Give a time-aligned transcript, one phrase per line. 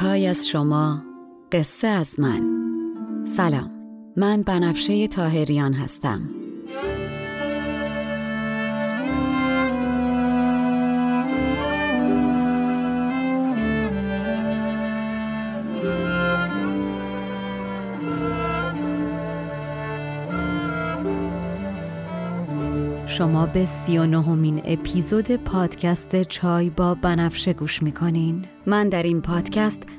[0.00, 1.02] چای از شما
[1.52, 2.40] قصه از من.
[3.24, 3.70] سلام
[4.16, 6.20] من بنفشه تاهریان هستم.
[23.06, 28.44] شما به سی و نهمین اپیزود پادکست چای با بنفشه گوش می‌کنین.
[28.66, 29.85] من در این پادکست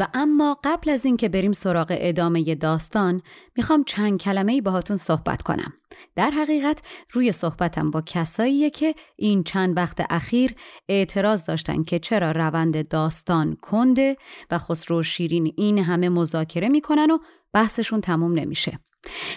[0.00, 3.22] و اما قبل از اینکه بریم سراغ ادامه داستان
[3.56, 5.72] می‌خوام چند کلمه ای باهاتون صحبت کنم.
[6.16, 10.54] در حقیقت روی صحبتم با کساییه که این چند وقت اخیر
[10.88, 14.16] اعتراض داشتن که چرا روند داستان کنده
[14.50, 17.18] و خسرو شیرین این همه مذاکره می‌کنن و
[17.52, 18.78] بحثشون تموم نمیشه.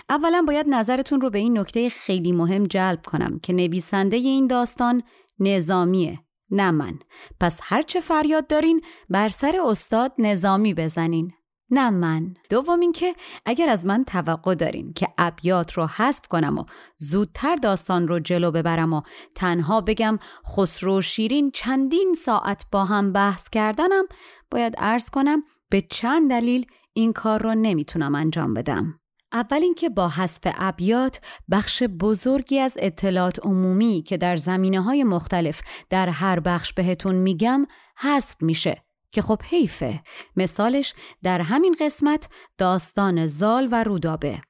[0.09, 5.03] اولا باید نظرتون رو به این نکته خیلی مهم جلب کنم که نویسنده این داستان
[5.39, 6.19] نظامیه
[6.53, 6.99] نه من.
[7.39, 11.31] پس هرچه فریاد دارین بر سر استاد نظامی بزنین.
[11.69, 12.33] نه من.
[12.49, 13.13] دوم اینکه
[13.45, 16.65] اگر از من توقع دارین که ابیات رو حذف کنم و
[16.97, 19.01] زودتر داستان رو جلو ببرم و
[19.35, 20.19] تنها بگم
[20.55, 24.05] خسرو شیرین چندین ساعت با هم بحث کردنم
[24.51, 28.99] باید عرض کنم به چند دلیل این کار رو نمی‌تونم انجام بدم.
[29.33, 35.61] اول اینکه با حذف ابیات بخش بزرگی از اطلاعات عمومی که در زمینه های مختلف
[35.89, 37.65] در هر بخش بهتون میگم
[37.97, 40.03] حذف میشه که خب حیفه.
[40.35, 44.41] مثالش در همین قسمت داستان زال و رودابه.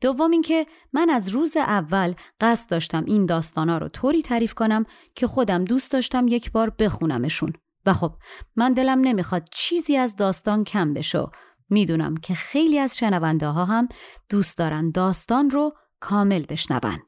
[0.00, 4.84] دوم اینکه من از روز اول قصد داشتم این داستانا رو طوری تعریف کنم
[5.14, 7.52] که خودم دوست داشتم یک بار بخونمشون.
[7.86, 8.12] و خب
[8.56, 11.26] من دلم نمی‌خواد چیزی از داستان کم بشه
[11.70, 13.88] می‌دونم که خیلی از شنونده ها هم
[14.28, 16.98] دوست دارن داستان رو کامل بشنون.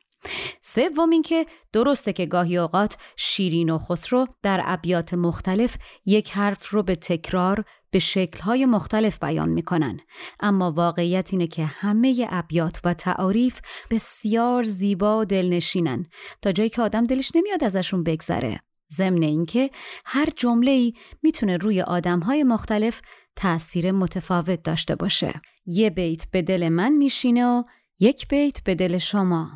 [0.61, 5.77] سوم اینکه درسته که گاهی اوقات شیرین و خسرو در ابیات مختلف
[6.07, 10.01] یک حرف رو به تکرار به شکلهای مختلف بیان می‌کنن.
[10.41, 13.61] اما واقعیت اینه که همه ابیات و تعاریف
[13.91, 16.07] بسیار زیبا و دلنشینن.
[16.43, 18.61] تا جایی که آدم دلش نمیاد ازشون بگذره.
[18.97, 19.71] ضمن اینکه
[20.05, 20.93] هر جمله ای
[21.23, 23.01] می‌تونه روی آدمهای مختلف
[23.37, 25.41] تأثیر متفاوت داشته باشه.
[25.67, 27.63] یه بیت به دل من میشینه و
[27.99, 29.51] یک بیت به دل شما.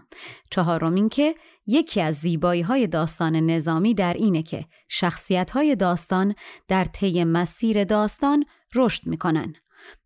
[0.50, 1.34] چهارم این که
[1.66, 6.34] یکی از زیبایی های داستان نظامی در اینه که شخصیت های داستان
[6.68, 9.54] در طی مسیر داستان رشد می‌کنن.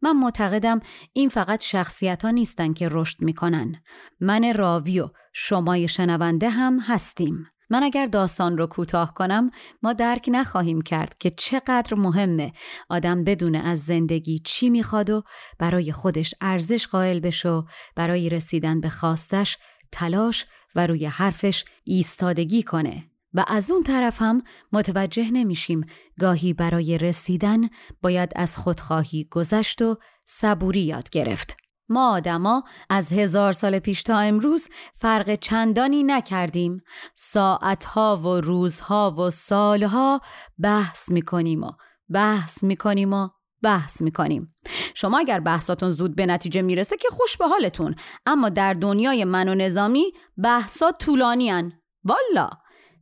[0.02, 0.80] من معتقدم
[1.12, 3.82] این فقط شخصیت ها نیستن که رشد می‌کنن.
[4.20, 7.46] من راوی و شمای شنونده هم هستیم.
[7.70, 9.50] من اگر داستان رو کوتاه کنم
[9.82, 12.52] ما درک نخواهیم کرد که چقدر مهمه
[12.88, 15.22] آدم بدونه از زندگی چی می‌خواد و
[15.58, 17.62] برای خودش ارزش قائل بشه
[17.96, 19.58] برای رسیدن به خواستش
[19.92, 23.10] تلاش و روی حرفش ایستادگی کنه.
[23.34, 24.42] و از اون طرف هم
[24.72, 25.84] متوجه نمیشیم
[26.20, 27.60] گاهی برای رسیدن
[28.02, 31.67] باید از خودخواهی گذشت و صبوری یاد گرفت.
[31.88, 36.82] ما آدما از هزار سال پیش تا امروز فرق چندانی نکردیم.
[37.14, 40.20] ساعتها و روزها و سالها
[40.58, 41.70] بحث می‌کنیم و
[42.08, 43.28] بحث می‌کنیم و
[43.62, 44.54] بحث می‌کنیم.
[44.94, 47.94] شما اگر بحثاتون زود به نتیجه می‌رسه که خوش به حالتون
[48.26, 50.12] اما در دنیای من و نظامی
[50.42, 51.72] بحثات طولانی هن.
[52.04, 52.50] والا!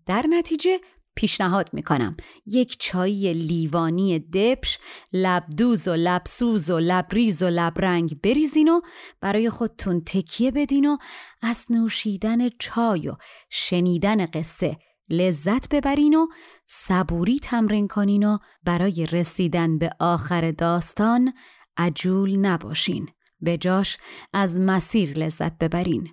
[0.07, 0.81] در نتیجه
[1.17, 2.17] پیشنهاد می‌کنم.
[2.47, 4.79] یک چای لیوانی دبش
[5.13, 8.81] لبدوز و لبسوز و لبریز و لبرنگ بریزین و
[9.21, 10.97] برای خودتون تکیه بدین و
[11.43, 13.17] از نوشیدن چای و
[13.51, 14.77] شنیدن قصه
[15.11, 16.27] لذت ببرین و
[16.67, 21.33] صبوری تمرین کنین و برای رسیدن به آخر داستان
[21.77, 23.09] عجول نباشین.
[23.41, 23.99] به جاش
[24.33, 26.09] از مسیر لذت ببرین.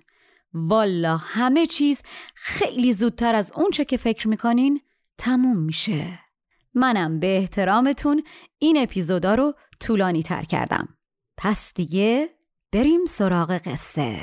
[0.54, 2.02] والا همه چیز
[2.34, 4.80] خیلی زودتر از اونچه که فکر می‌کنین؟
[5.18, 6.18] تموم میشه.
[6.74, 8.22] منم به احترامتون
[8.58, 10.88] این اپیزودا رو طولانی تر کردم.
[11.36, 12.28] پس دیگه
[12.72, 14.16] بریم سراغ قصه.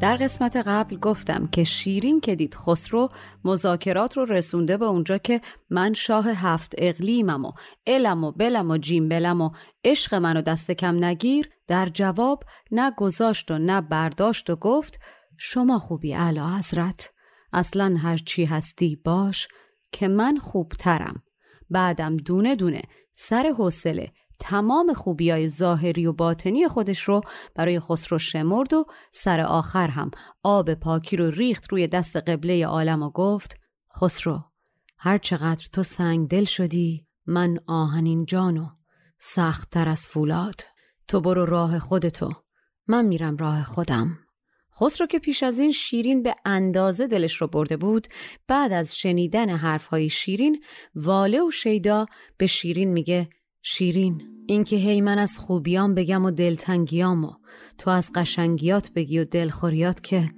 [0.00, 3.08] در قسمت قبل گفتم که شیرین که دید خسرو
[3.44, 5.40] مذاکرات رو رسونده به اونجا که
[5.70, 7.52] من شاه هفت اقلیمم و
[7.86, 9.50] علم و بلم و جیم بلم و
[9.84, 15.00] عشق منو دست کم نگیر در جواب نه گذاشت و نه برداشت و گفت
[15.38, 17.12] شما خوبی علا حضرت.
[17.52, 19.48] اصلا هر چی هستی باش
[19.92, 21.22] که من خوبترم.
[21.70, 27.20] بعدم دونه دونه سر حوصله تمام خوبی های ظاهری و باطنی خودش رو
[27.54, 30.10] برای خسرو شمرد و سر آخر هم
[30.42, 33.56] آب پاکی رو ریخت روی دست قبله عالم و گفت
[33.96, 34.40] خسرو
[34.98, 38.66] هر چقدر تو سنگ دل شدی من آهنین جانو
[39.18, 40.60] سختتر از فولاد.
[41.08, 42.32] تو برو راه خودتو.
[42.86, 44.18] من میرم راه خودم.
[44.80, 48.08] خسرو که پیش از این شیرین به اندازه دلش رو برده بود
[48.48, 50.64] بعد از شنیدن حرفهای شیرین
[50.94, 52.06] واله و شیدا
[52.36, 53.28] به شیرین میگه
[53.70, 54.22] شیرین.
[54.46, 57.32] اینکه هی من از خوبیام بگم و دلتنگیام و
[57.78, 60.30] تو از قشنگیات بگی و دلخوریات که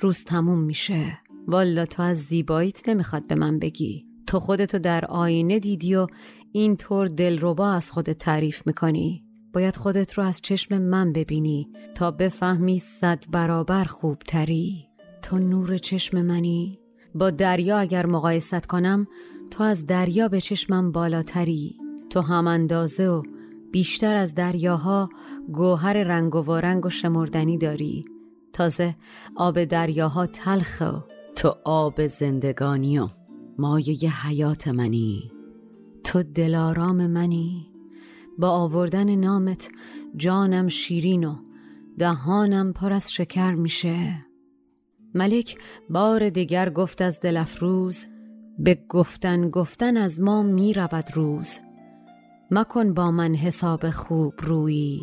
[0.00, 1.18] روز تموم میشه.
[1.46, 4.06] والا تو از زیباییت نمی‌خواد به من بگی.
[4.26, 6.06] تو خودتو در آینه دیدی و
[6.52, 9.24] اینطور دلربا از خودت تعریف می‌کنی.
[9.52, 14.88] باید خودت رو از چشم من ببینی تا بفهمی صد برابر خوبتری.
[15.22, 16.78] تو نور چشم منی.
[17.14, 19.06] با دریا اگر مقایست کنم
[19.50, 21.87] تو از دریا به چشمم بالاتری.
[22.10, 23.22] تو هم اندازه و
[23.72, 25.08] بیشتر از دریاها
[25.52, 28.04] گوهر رنگ و وارنگ و شمردنی داری.
[28.52, 28.96] تازه
[29.36, 31.00] آب دریاها تلخه و
[31.36, 33.08] تو آب زندگانی و
[33.58, 35.32] مایه حیات منی.
[36.04, 37.72] تو دلارام منی.
[38.38, 39.70] با آوردن نامت
[40.16, 41.36] جانم شیرین و
[41.98, 44.26] دهانم پر از شکر میشه.
[45.14, 45.58] ملک
[45.90, 48.04] بار دیگر گفت از دلفروز
[48.58, 51.58] به گفتن گفتن از ما می رود روز.
[52.50, 55.02] مکن با من حساب خوب رویی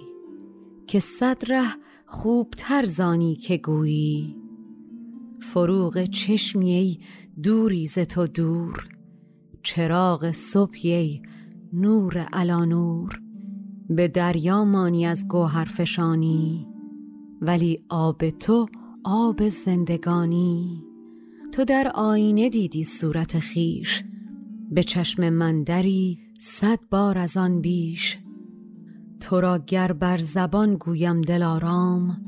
[0.88, 1.66] که صد ره
[2.06, 4.36] خوب ترزانی که گویی.
[5.42, 7.00] فروغ چشمی
[7.44, 8.90] دوری ز تو دور
[9.64, 11.22] چراغ صبحی
[11.74, 13.22] نور علا نور
[13.90, 16.68] به دریا مانی از گوهر فشانی
[17.42, 18.66] ولی آب تو
[19.04, 20.84] آب زندگانی.
[21.52, 24.04] تو در آینه دیدی صورت خیش
[24.72, 28.18] به چشم من دری صد بار از آن بیش.
[29.20, 32.26] تو را گر بر زبان گویم دلارام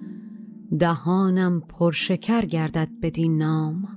[0.79, 3.87] دهانم پرشکر گردد بدین نام.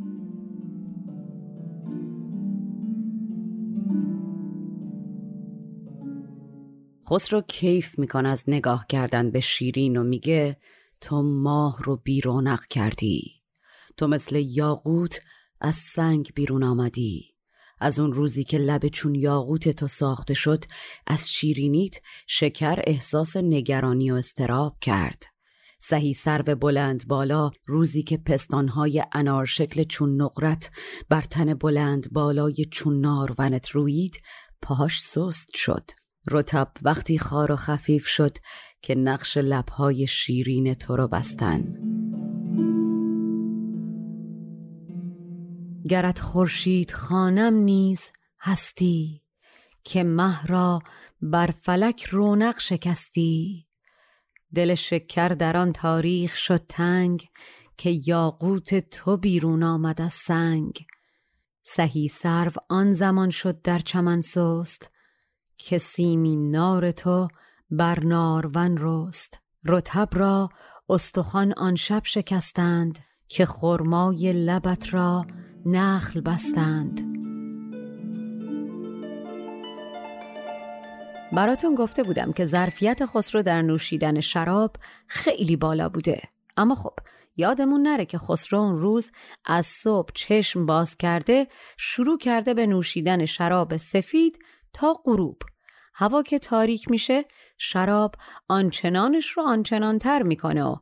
[7.10, 10.56] خسرو کیف می‌کنه از نگاه کردن به شیرین و میگه
[11.00, 13.42] تو ماه رو بیرونق کردی.
[13.96, 15.20] تو مثل یاقوت
[15.60, 17.39] از سنگ بیرون آمدی.
[17.80, 20.64] از اون روزی که لب چون یاقوت تو ساخته شد
[21.06, 21.94] از شیرینیت
[22.26, 25.22] شکر احساس نگرانی و استراب کرد.
[25.82, 30.70] سهی سر به بلند بالا روزی که پستانهای انار شکل چون نقرت
[31.08, 34.16] بر تن بلند بالای چون نارونت روید
[34.62, 35.90] پاهاش سست شد.
[36.30, 38.36] رتب وقتی خار و خفیف شد
[38.82, 41.99] که نقش لبهای شیرین تو رو بستن.
[45.88, 49.22] گرت خورشید خانم نیز هستی
[49.84, 50.78] که مه را
[51.22, 53.66] بر فلک رونق شکستی.
[54.54, 57.28] دل شکر در آن تاریخ شد تنگ
[57.76, 60.86] که یاقوت تو بیرون آمد از سنگ.
[61.62, 64.90] سهی سرو آن زمان شد در چمن سست
[65.56, 67.28] که سیمین نار تو
[67.70, 69.40] بر نارون رست.
[69.64, 70.48] رتب را
[70.88, 75.26] استخوان آن شب شکستند که خرمای لبت را
[75.66, 77.00] نخل بستند.
[81.32, 84.76] براتون گفته بودم که ظرفیت خسرو در نوشیدن شراب
[85.06, 86.22] خیلی بالا بوده.
[86.56, 86.94] اما خب
[87.36, 89.10] یادمون نره که خسرو اون روز
[89.44, 94.38] از صبح چشم باز کرده شروع کرده به نوشیدن شراب سفید
[94.72, 95.42] تا غروب.
[95.94, 97.24] هوا که تاریک میشه
[97.58, 98.14] شراب
[98.48, 100.76] آنچنانش رو آنچنانتر می‌کنه و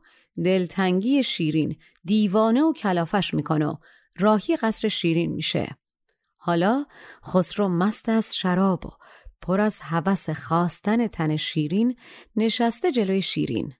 [0.45, 3.75] دلتنگی شیرین دیوانه و کلافش می‌کنه و
[4.19, 5.77] راهی قصر شیرین میشه.
[6.37, 6.85] حالا
[7.25, 8.89] خسرو مست از شراب و
[9.41, 11.95] پر از هوس خواستن تن شیرین
[12.35, 13.73] نشسته جلوی شیرین.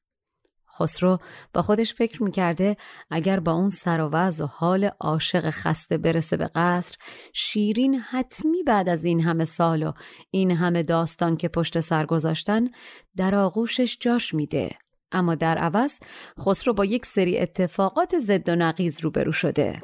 [0.79, 1.19] خسرو
[1.53, 2.77] با خودش فکر می‌کرده
[3.09, 6.95] اگر با اون سر و و حال عاشق خسته برسه به قصر
[7.33, 9.93] شیرین حتمی بعد از این همه سال و
[10.31, 12.67] این همه داستان که پشت سر گذاشتن
[13.15, 14.77] در آغوشش جاش میده.
[15.11, 15.99] اما در عوض
[16.39, 19.81] خسرو با یک سری اتفاقات ضد و نقیز روبرو شده.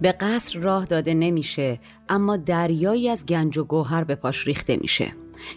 [0.00, 1.78] به قصر راه داده نمیشه
[2.08, 5.12] اما دریایی از گنج و گوهر به پاش ریخته میشه.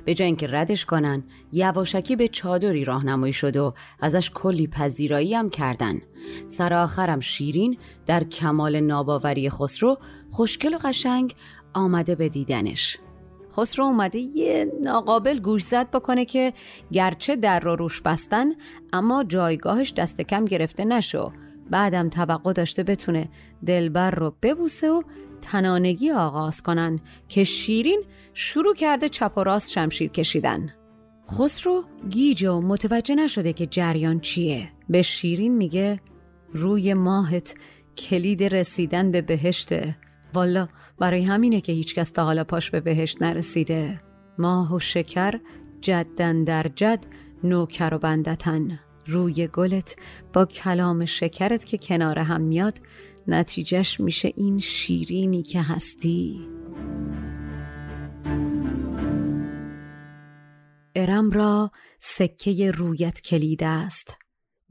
[0.05, 5.49] به جای اینکه ردش کنن یواشکی به چادری راهنمایی شد و ازش کلی پذیرایی هم
[5.49, 6.01] کردن.
[6.47, 9.97] سر آخرم شیرین در کمال ناباوری خسرو
[10.29, 11.33] خوشگل و قشنگ
[11.73, 12.97] آمده به دیدنش.
[13.57, 16.53] خسرو اومده یه ناقابل گوش زد بکنه که
[16.91, 18.45] گرچه در رو روش بستن
[18.93, 21.31] اما جایگاهش دست کم گرفته نشو.
[21.69, 23.29] بعدم توقع داشته بتونه
[23.65, 25.01] دلبر رو ببوسه و
[25.41, 30.73] تنانگی آغاز کنن که شیرین شروع کرده چپ و راست شمشیر کشیدن.
[31.31, 34.71] خسرو گیج و متوجه نشده که جریان چیه.
[34.89, 35.99] به شیرین میگه
[36.51, 37.55] روی ماهت
[37.97, 39.97] کلید رسیدن به بهشته.
[40.33, 40.67] والا
[40.99, 44.01] برای همینه که هیچکس تا حالا پاش به بهشت نرسیده.
[44.37, 45.39] ماه و شکر
[45.81, 46.99] جدن در جد
[47.43, 48.79] نوکر و بندتن.
[49.07, 49.95] روی گلت
[50.33, 52.77] با کلام شکرت که کنار هم میاد
[53.27, 56.47] نتیجهش میشه این شیرینی که هستی.
[60.95, 64.17] ارم را سکه رویت کلید است.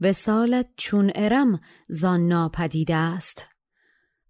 [0.01, 3.47] وسالت چون ارم زان ناپدید است.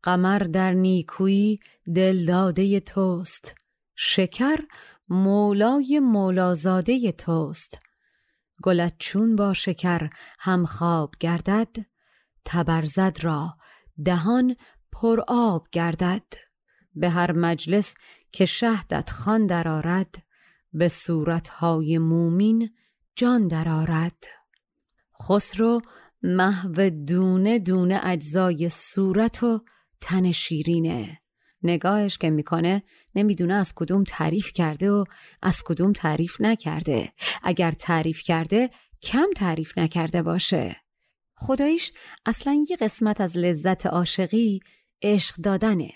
[0.03, 1.59] قمر در نیکویی
[1.95, 3.55] دلداده توست.
[3.95, 4.57] شکر
[5.09, 7.79] مولای مولازاده توست.
[8.63, 10.09] گلت چون با شکر
[10.39, 11.75] هم خواب گردد
[12.45, 13.57] تبرزد را
[14.05, 14.55] دهان
[14.91, 16.23] پر آب گردد.
[16.95, 17.93] به هر مجلس
[18.31, 20.15] که شهدت خان درآرد
[20.73, 22.69] به صورتهای مومین
[23.15, 24.23] جان درآرد.
[25.23, 25.81] خسرو
[26.23, 29.61] محو دونه دونه اجزای صورت و
[30.01, 31.21] تن شیرینه.
[31.63, 32.83] نگاهش که می‌کنه
[33.15, 35.03] نمی‌دونه از کدوم تعریف کرده و
[35.41, 37.13] از کدوم تعریف نکرده.
[37.43, 38.69] اگر تعریف کرده
[39.01, 40.80] کم تعریف نکرده باشه.
[41.43, 41.93] خداییش
[42.25, 44.59] اصلا یه قسمت از لذت عاشقی
[45.01, 45.91] عشق دادنه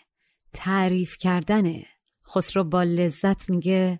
[0.53, 1.85] تعریف کردنه.
[2.27, 3.99] خسرو با لذت میگه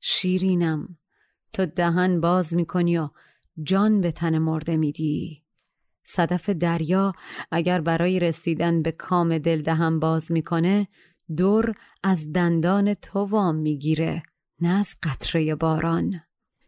[0.00, 0.98] شیرینم
[1.52, 3.08] تو دهن باز می‌کنی و
[3.62, 5.42] جان به تن مرده میدی.
[6.04, 7.12] صدف دریا
[7.50, 10.88] اگر برای رسیدن به کام دل دهن باز می‌کنه
[11.36, 14.22] دور از دندان تو وام می‌گیره
[14.60, 16.20] نه از قطره باران.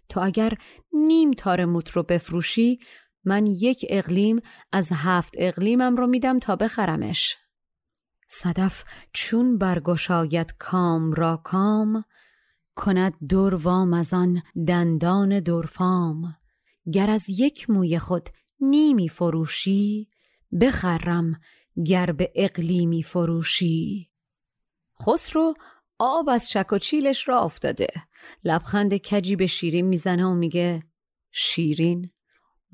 [0.08, 0.52] تو اگر
[0.92, 2.78] نیم تار موت رو بفروشی
[3.24, 4.40] من یک اقلیم
[4.72, 7.36] از هفت اقلیمم رو میدم تا بخرمش.
[8.28, 12.04] صدف چون برگشاید کام را کام
[12.74, 16.36] کند دور وام از آن دندان دورفام
[16.92, 18.28] گر از یک موی خود
[18.60, 20.08] نیمی فروشی
[20.60, 21.40] بخرم
[21.86, 24.10] گر به اقلیمی فروشی.
[25.02, 25.54] خسرو
[25.98, 27.86] آب از شک و چیلش را افتاده.
[28.44, 30.82] لبخند کجی به شیرین می‌زنه و میگه
[31.32, 32.10] شیرین؟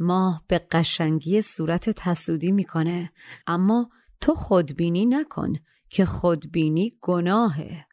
[0.00, 3.12] ماه به قشنگی صورت تسودی می‌کنه.
[3.46, 3.90] اما
[4.20, 5.52] تو خودبینی نکن
[5.88, 7.86] که خودبینی گناهه.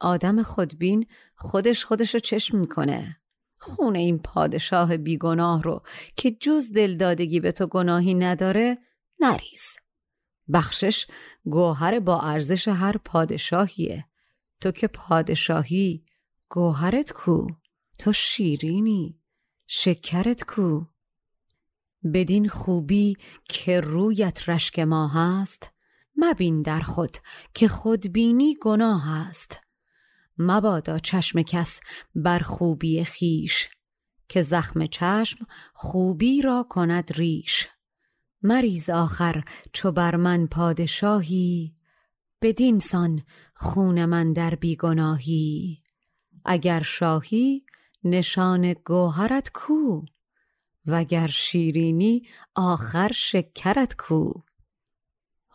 [0.00, 3.16] آدم خودبین خودش خودش رو چشم می‌کنه.
[3.58, 5.82] خونه این پادشاه بیگناه رو
[6.16, 8.78] که جز دلدادگی به تو گناهی نداره
[9.20, 9.76] نریز.
[10.52, 11.06] بخشش
[11.44, 14.04] گوهر با ارزش هر پادشاهیه.
[14.60, 16.04] تو که پادشاهی
[16.48, 17.46] گوهرت کو؟
[17.98, 19.18] تو شیرینی.
[19.66, 20.91] شکرت کو؟
[22.14, 23.16] بدین خوبی
[23.48, 25.72] که رویت رشک ما هست
[26.16, 27.16] مبین در خود
[27.54, 29.60] که خودبینی گناه است.
[30.38, 31.80] مبادا چشم کس
[32.14, 33.68] بر خوبی خیش
[34.28, 37.68] که زخم چشم خوبی را کند ریش.
[38.42, 41.74] مریز آخر چو بر من پادشاهی
[42.42, 43.22] بدین سان
[43.54, 45.82] خون من در بیگناهی.
[46.44, 47.64] اگر شاهی
[48.04, 50.02] نشان گوهرت کو؟
[50.86, 52.22] وگر شیرینی
[52.54, 54.32] آخر شکرت کو.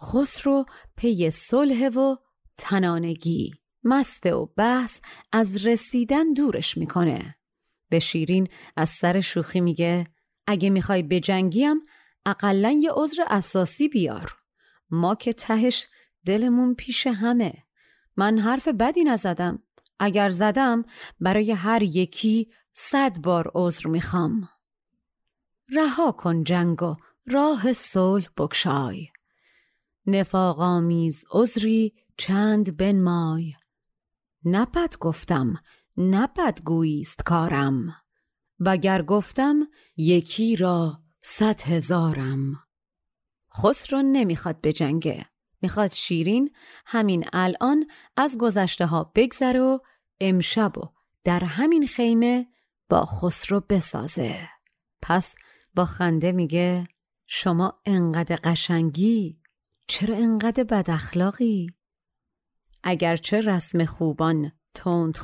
[0.01, 0.65] خسرو
[0.95, 2.15] پی صلح و
[2.57, 3.53] تنانگی.
[3.83, 7.35] مسته و بحث از رسیدن دورش می‌کنه.
[7.89, 10.07] به شیرین از سر شوخی میگه
[10.47, 11.75] اگه می‌خوای بجنگیم
[12.25, 14.35] اقلا یه عذر اساسی بیار.
[14.89, 15.87] ما که تهش
[16.25, 17.53] دلمون پیش همه.
[18.17, 19.63] من حرف بدی نزدم.
[19.99, 20.83] اگر زدم
[21.19, 24.49] برای هر یکی صد بار عذر می‌خوام.
[25.69, 26.95] رها کن جنگ و
[27.27, 29.07] راه صلح بکشای
[30.05, 33.53] نفاق آمیز عذری چند بنمای.
[34.45, 35.53] نپد گفتم
[35.97, 37.95] نپد گویست کارم.
[38.59, 42.63] وگر گفتم یکی را صد هزارم.
[43.57, 45.25] خسرو نمی‌خواد بجنگه
[45.61, 46.51] می‌خواد شیرین
[46.85, 49.79] همین الان از گذشته ها بگذره و
[50.19, 50.81] امشب و
[51.23, 52.47] در همین خیمه
[52.89, 54.49] با خسرو بسازه.
[55.01, 55.35] پس
[55.77, 56.87] با خنده میگه
[57.27, 59.39] شما انقدر قشنگی
[59.87, 61.67] چرا انقدر بد اخلاقی؟
[62.83, 65.17] اگرچه رسم خوبان تند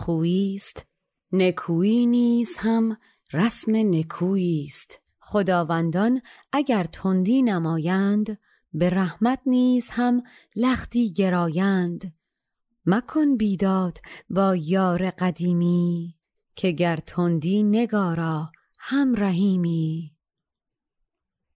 [0.53, 0.87] است
[1.31, 2.97] نکویی نیز هم
[3.33, 8.37] رسم نکویی است خداوندان اگر تندی نمایند
[8.73, 10.23] به رحمت نیز هم
[10.55, 12.13] لختی گرایند.
[12.85, 13.97] مکن بیداد
[14.29, 16.15] با یار قدیمی
[16.55, 20.12] که گر تندی نگارا هم رحیمی.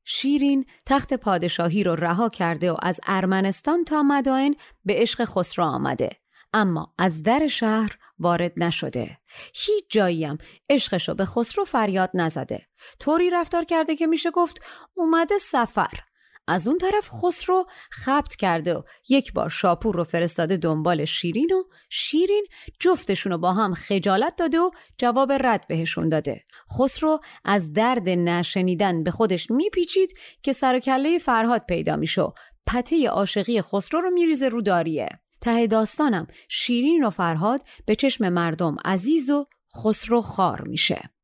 [0.10, 6.10] شیرین تخت پادشاهی رو رها کرده و از ارمنستان تا مدائن به عشق خسرو آمده.
[6.54, 9.18] اما از در شهر وارد نشده.
[9.54, 10.38] هیچ جاییم
[10.70, 12.68] عشقشو به خسرو فریاد نزده.
[13.00, 14.62] طوری رفتار کرده که میشه گفت
[14.94, 16.00] اومده سفر.
[16.48, 21.64] از اون طرف خسرو خبت کرده و یک بار شاپور رو فرستاده دنبال شیرین و
[21.90, 22.46] شیرین
[22.80, 26.44] جفتشون رو با هم خجالت داده و جواب رد بهشون داده.
[26.80, 32.34] خسرو از درد نشنیدن به خودش میپیچید که سر کله فرهاد پیدا میشو
[32.68, 35.10] پته عاشقی خسرو رو میریزه رو داریه.
[35.42, 39.46] ته داستانم شیرین و فرهاد به چشم مردم عزیز و
[39.84, 41.17] خسرو خار میشه.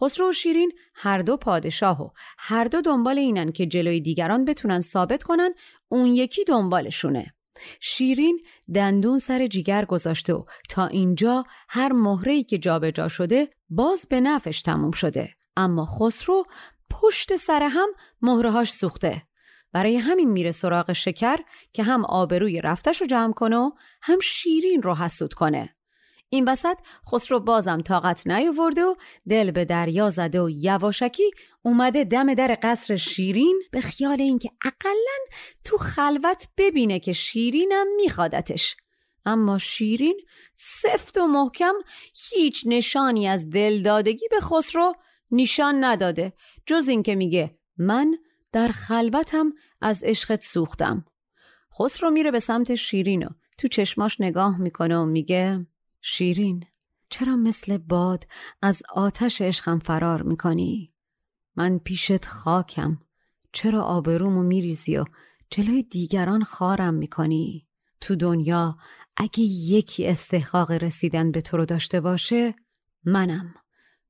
[0.00, 4.80] خسرو و شیرین هر دو پادشاه و هر دو دنبال اینن که جلوی دیگران بتونن
[4.80, 5.54] ثابت کنن
[5.88, 7.34] اون یکی دنبالشونه.
[7.80, 8.40] شیرین
[8.74, 14.20] دندون سر جیگر گذاشته و تا اینجا هر مهره‌ای که جابجا جا شده باز به
[14.20, 15.34] نفش تموم شده.
[15.56, 16.44] اما خسرو
[16.90, 17.88] پشت سر هم
[18.22, 19.22] مهرهاش سوخته.
[19.72, 21.36] برای همین میره سراغ شکر
[21.72, 23.70] که هم آبروی رفتش رو جمع کنه و
[24.02, 25.76] هم شیرین رو حسود کنه.
[26.32, 26.76] این وسط
[27.12, 28.94] خسرو بازم طاقت نیاورده و
[29.28, 31.30] دل به دریا زده و یواشکی
[31.62, 38.76] اومده دم در قصر شیرین به خیال اینکه اقلا تو خلوت ببینه که شیرینم میخوادتش.
[39.24, 40.20] اما شیرین
[40.54, 41.74] سفت و محکم
[42.30, 44.94] هیچ نشانی از دلدادگی به خسرو
[45.30, 46.32] نشان نداده
[46.66, 48.18] جز اینکه میگه من
[48.52, 51.04] در خلوتم از عشقت سوختم.
[51.78, 55.66] خسرو میره به سمت شیرین و تو چشماش نگاه می‌کنه و میگه
[56.00, 56.64] شیرین
[57.10, 58.26] چرا مثل باد
[58.62, 60.92] از آتش عشقم فرار می‌کنی؟
[61.56, 62.98] من پیشت خاکم
[63.52, 65.04] چرا آبرومو میریزی و
[65.50, 67.66] جلوی دیگران خارم می‌کنی؟
[68.00, 68.76] تو دنیا
[69.16, 72.54] اگه یکی استحقاق رسیدن به تو رو داشته باشه
[73.04, 73.54] منم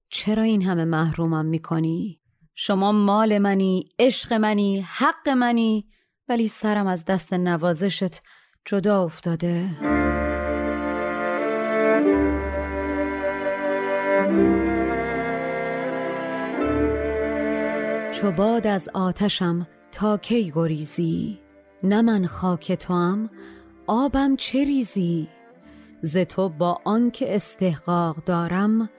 [0.08, 2.20] چرا این همه محرومم می‌کنی؟
[2.54, 5.88] شما مال منی، عشق منی، حق منی
[6.28, 8.20] ولی سرم از دست نوازشت
[8.64, 9.70] جدا افتاده
[18.20, 21.40] چو باد از آتشم تا کی گریزی؟
[21.82, 23.30] نه من خاک توام
[23.86, 25.28] آبم چه ریزی؟
[26.02, 28.90] ز تو با آنکه استحقاق دارم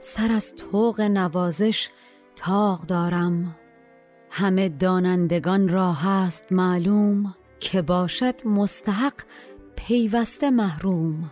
[0.00, 1.88] سر از طوق نوازش
[2.36, 3.56] تاق دارم.
[4.30, 9.22] همه دانندگان را هست معلوم که باشد مستحق
[9.76, 11.30] پیوسته محروم.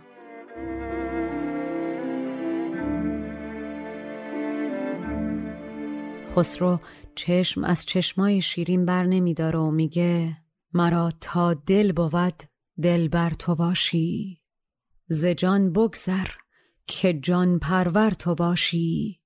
[6.37, 6.79] خسرو
[7.15, 10.37] چشم از چشمای شیرین بر نمیداره و میگه
[10.73, 12.43] مرا تا دل بود
[12.81, 14.41] دل بر تو باشی
[15.07, 16.27] ز جان بگذر
[16.87, 19.19] که جان پرور تو باشی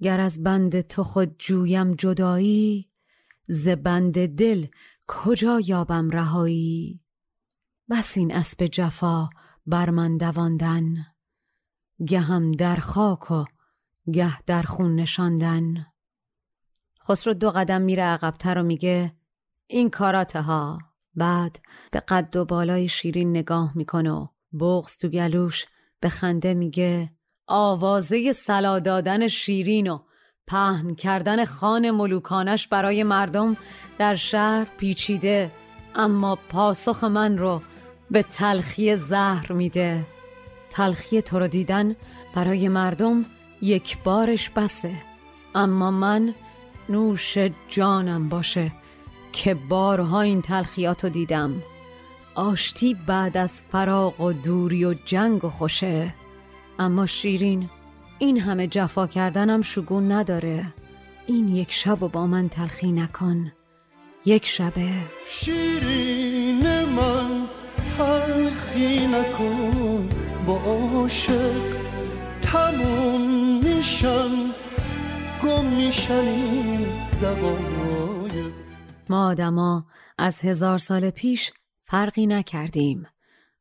[0.00, 2.90] گر از بند تو خود جویم جدایی
[3.48, 4.66] ز بند دل
[5.06, 7.00] کجا یابم رهایی؟
[7.90, 9.28] بس این اسب جفا
[9.66, 11.06] بر من دواندن
[12.06, 13.44] گهم در خاک و
[14.12, 15.86] گه در خون نشاندن.
[17.08, 19.12] خسرو دو قدم میره عقبتر و میگه
[19.66, 20.78] این کاراته ها.
[21.14, 21.60] بعد
[21.92, 24.26] به قد و بالای شیرین نگاه می‌کنه و
[24.60, 25.66] بغز تو گلوش
[26.00, 27.10] به خنده میگه
[27.46, 29.98] آوازه سلا دادن شیرین و
[30.46, 33.56] پهن کردن خان ملوکانش برای مردم
[33.98, 35.50] در شهر پیچیده
[35.94, 37.62] اما پاسخ من رو
[38.10, 40.06] به تلخی زهر میده.
[40.70, 41.96] تلخی تو رو دیدن
[42.34, 43.24] برای مردم
[43.62, 44.92] یک بارش بسه
[45.54, 46.34] اما من
[46.88, 48.72] نوش جانم باشه
[49.32, 51.62] که بارها این تلخیات رو دیدم.
[52.34, 56.14] آشتی بعد از فراق و دوری و جنگ و خوشه.
[56.78, 57.70] اما شیرین
[58.18, 60.66] این همه جفا کردنم شگون نداره.
[61.26, 63.52] این یک شب و با من تلخی نکن.
[64.24, 64.88] یک شبه
[65.26, 67.46] شیرین من
[67.98, 70.08] تلخی نکن.
[70.46, 71.76] با عاشق
[72.42, 73.20] تموم
[73.64, 74.30] میشن
[75.42, 76.86] گم میشن
[79.10, 79.86] ما آدما
[80.18, 83.06] از هزار سال پیش فرقی نکردیم.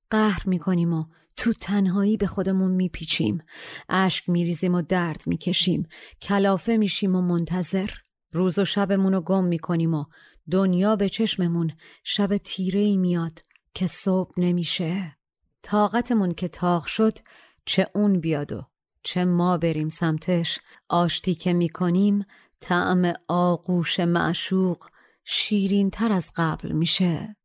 [0.10, 1.06] قهر می‌کنیم و
[1.38, 3.44] تو تنهایی به خودمون میپیچیم.
[3.90, 5.88] اشک میریزیم و درد می‌کشیم.
[6.22, 7.90] کلافه میشیم و منتظر.
[8.32, 10.06] روز و شبمون رو گم می‌کنیم و
[10.52, 11.72] دنیا به چشممون
[12.04, 13.40] شب تیره ای میاد
[13.74, 15.18] که صبح نمیشه.
[15.64, 17.18] طاقتمون که تاق شد
[17.66, 18.62] چه اون بیاد و
[19.08, 22.26] چه ما بریم سمتش آشتی که می‌کنیم
[22.60, 24.78] طعم آغوش معشوق
[25.26, 27.36] شیرین تر از قبل میشه.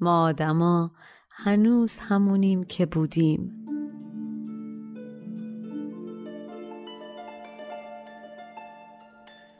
[0.00, 0.92] ما آدما
[1.32, 3.66] هنوز همونیم که بودیم.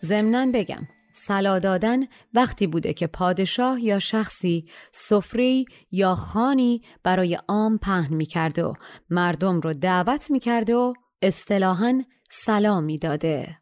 [0.03, 1.99] ضمناً بگم سلا دادن
[2.35, 8.75] وقتی بوده که پادشاه یا شخصی سفری یا خانی برای عام پهن می‌کرده و
[9.11, 13.59] مردم رو دعوت می‌کرده و اصطلاحاً سلام می‌داده.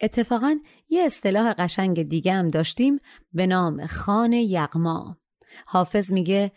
[0.00, 0.58] اتفاقا
[0.88, 2.98] یه اصطلاح قشنگ دیگه هم داشتیم
[3.32, 5.16] به نام خان یغما.
[5.66, 6.52] حافظ میگه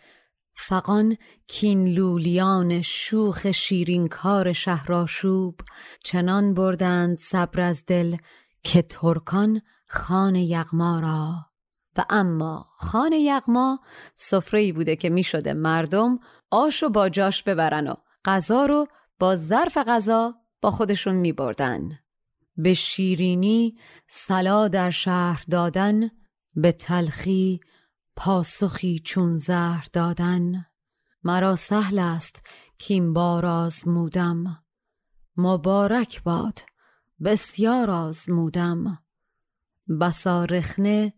[0.56, 5.60] فقان کینلولیان شوخ شیرین کار شهراشوب
[6.04, 8.16] چنان بردند صبر از دل
[8.62, 11.34] که ترکان خان یغما را
[11.96, 13.80] و اما خان یغما
[14.14, 16.18] سفره بوده که می شده مردم
[16.50, 18.86] آش و با جاش ببرن و غذا رو
[19.18, 21.98] با ظرف غذا با خودشون می بردن.
[22.56, 26.10] به شیرینی سلا در شهر دادن
[26.54, 27.60] به تلخی
[28.16, 30.66] پاسخی چون زهر دادن.
[31.22, 32.46] مرا سهل است
[32.78, 34.64] کیم بار آزمودم.
[35.36, 36.58] مبارک باد
[37.24, 38.98] بسیار آزمودم.
[40.00, 41.14] بسا رخنه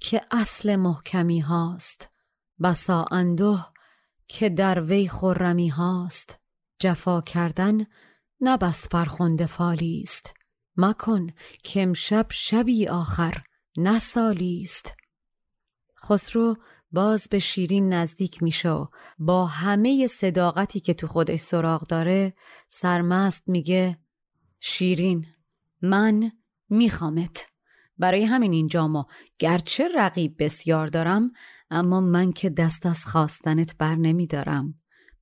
[0.00, 2.10] که اصل محکمی هاست.
[2.62, 3.66] بسا اندوه
[4.28, 6.40] که در وی خرمی هاست.
[6.80, 7.86] جفا کردن
[8.40, 10.34] نه بس فرخنده فالی است
[10.76, 11.26] مکن
[11.62, 13.42] که امشب شبی آخر
[13.76, 14.94] نه سالی است
[16.04, 16.56] خسرو
[16.92, 18.76] باز به شیرین نزدیک میشه
[19.18, 22.34] با همه صداقتی که تو خودش سراغ داره
[22.68, 23.98] سرمست میگه
[24.60, 25.26] شیرین
[25.82, 26.32] من
[26.68, 27.46] میخوامت.
[27.98, 29.06] برای همین اینجا ما
[29.38, 31.32] گرچه رقیب بسیار دارم
[31.70, 34.74] اما من که دست از خواستنت بر نمیدارم.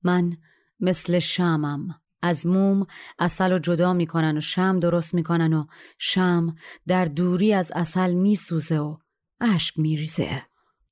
[0.03, 0.37] من
[0.79, 2.85] مثل شمم از موم
[3.19, 5.65] اصل و جدا می‌کنن و شم درست می‌کنن و
[5.97, 6.55] شم
[6.87, 8.97] در دوری از اصل میسوزه و
[9.41, 10.41] اشک میریزه.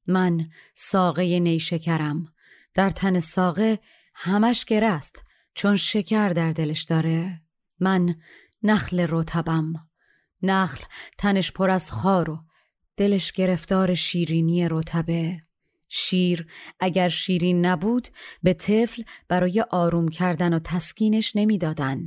[0.08, 2.34] من ساقه نیشکرم.
[2.74, 3.80] در تن ساقه
[4.16, 5.24] همش گره است
[5.54, 7.42] چون شکر در دلش داره.
[7.80, 8.16] من
[8.64, 9.74] نخل رتبم
[10.42, 10.84] نخل
[11.18, 12.40] تنش پر از خار و
[12.98, 15.40] دلش گرفتار شیرینی رتبه
[15.90, 16.48] شیر
[16.80, 18.08] اگر شیرین نبود
[18.44, 22.04] به طفل برای آروم کردن و تسکینش نمی‌دادن.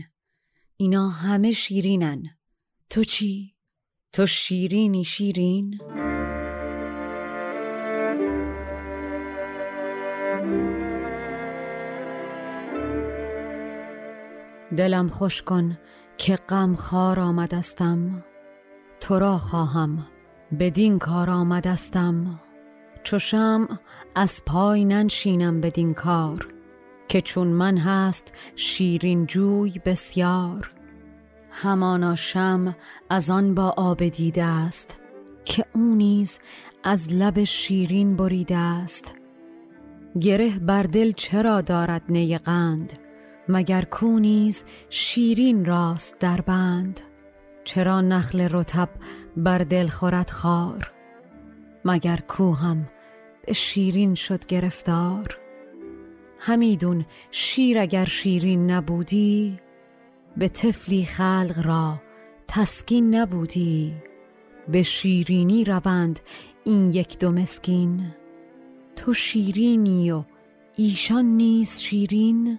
[0.76, 2.22] اینا همه شیرینن
[2.90, 3.54] تو چی؟
[4.12, 5.80] تو شیرینی شیرین؟
[14.76, 15.78] دلم خوش کن
[16.18, 18.24] که غم خار آمدستم
[19.00, 20.06] تو را خواهم
[20.60, 22.40] بدین کار آمدستم
[23.02, 23.68] چو شم
[24.14, 26.48] از پای ننشینم بدین کار
[27.08, 30.72] که چون من هست شیرین جوی بسیار.
[31.50, 32.76] همانا شم
[33.10, 34.98] از آن با آب دیده است
[35.44, 36.38] که او نیز
[36.84, 39.16] از لب شیرین بریده است.
[40.20, 42.92] گره بر دل چرا دارد نی قند
[43.48, 47.00] مگر کونیز شیرین راست در بند؟
[47.64, 48.88] چرا نخل رتب
[49.36, 50.92] بر دل خورد خار؟
[51.84, 52.86] مگر کوهم
[53.46, 55.38] به شیرین شد گرفتار؟
[56.38, 59.60] همیدون شیر اگر شیرین نبودی
[60.36, 62.02] به طفلی خلق را
[62.48, 63.94] تسکین نبودی.
[64.68, 66.20] به شیرینی روند
[66.64, 68.14] این یک دو مسکین.
[68.96, 70.24] تو شیرینی و
[70.76, 72.58] ایشان نیز شیرین؟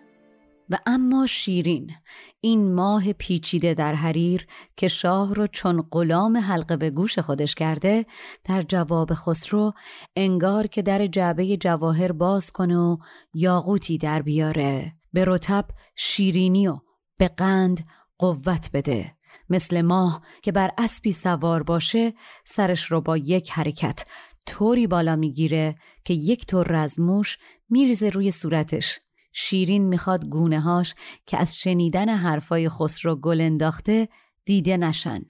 [0.72, 1.92] و اما شیرین
[2.40, 8.06] این ماه پیچیده در حریر که شاه رو چون غلام حلقه به گوش خودش کرده
[8.44, 9.74] در جواب خسرو
[10.16, 12.98] انگار که در جعبه جواهر باز کنه و
[13.34, 14.94] یاقوتی در بیاره.
[15.14, 16.80] به رتب شیرینی و
[17.18, 19.16] به قند قوت بده.
[19.50, 22.14] مثل ماه که بر اسبی سوار باشه
[22.46, 24.06] سرش رو با یک حرکت
[24.46, 27.38] طوری بالا می‌گیره که یک طور از موش
[27.70, 29.00] میریزه روی صورتش.
[29.34, 34.10] شیرین می‌خواد گونه هاش که از شنیدن حرفای خسرو گل انداخته
[34.46, 35.22] دیده نشن.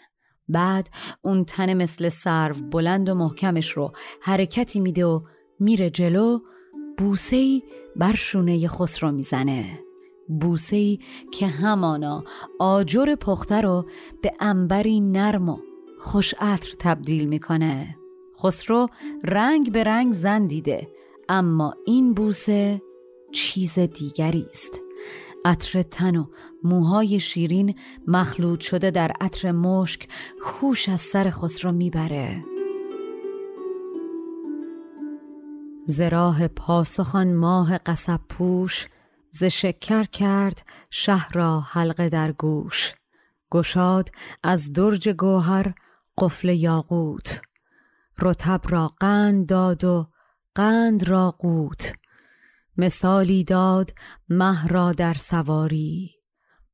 [0.48, 0.90] بعد
[1.22, 5.22] اون تن مثل سرو بلند و محکمش رو حرکتی میده و
[5.60, 6.40] میره جلو
[6.98, 7.64] بوسهی
[7.96, 9.80] بر شونه خسرو می‌زنه.
[10.42, 11.00] بوسهی
[11.32, 12.24] که همانا
[12.60, 13.86] آجر پخته رو
[14.24, 15.58] به انبری نرم و
[16.00, 17.96] خوش عطر تبدیل می‌کنه.
[18.44, 18.88] خسرو
[19.24, 20.88] رنگ به رنگ زن دیده
[21.30, 22.82] اما این بوسه
[23.32, 24.82] چیز دیگری است.
[25.46, 26.26] عطر تن و
[26.64, 27.76] موهای شیرین
[28.08, 30.08] مخلوط شده در عطر مشک
[30.42, 32.46] خوش از سر خسرو می‌بره.
[35.88, 38.88] زراح پاسخان ماه قصب پوش
[39.32, 42.94] ز شکر کرد شهر را حلقه در گوش.
[43.52, 44.10] گشاد
[44.44, 45.74] از درج گوهر
[46.18, 47.42] قفل یاقوت.
[48.20, 50.08] رتب را قند داد و
[50.56, 51.94] قند را قوت.
[52.82, 53.94] مثالی داد
[54.30, 56.12] مه را در سواری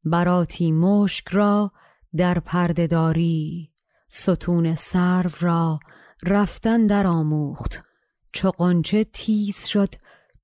[0.03, 1.71] براتی مشک را
[2.17, 3.73] در پردهداری
[4.09, 5.79] ستون سرو را
[6.23, 7.83] رفتن در آموخت
[8.31, 9.95] چو قنچه تیز شد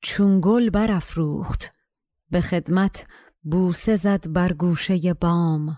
[0.02, 1.72] چون گل برافروخت
[2.30, 3.06] به خدمت
[3.42, 5.78] بوسه زد بر گوشه بام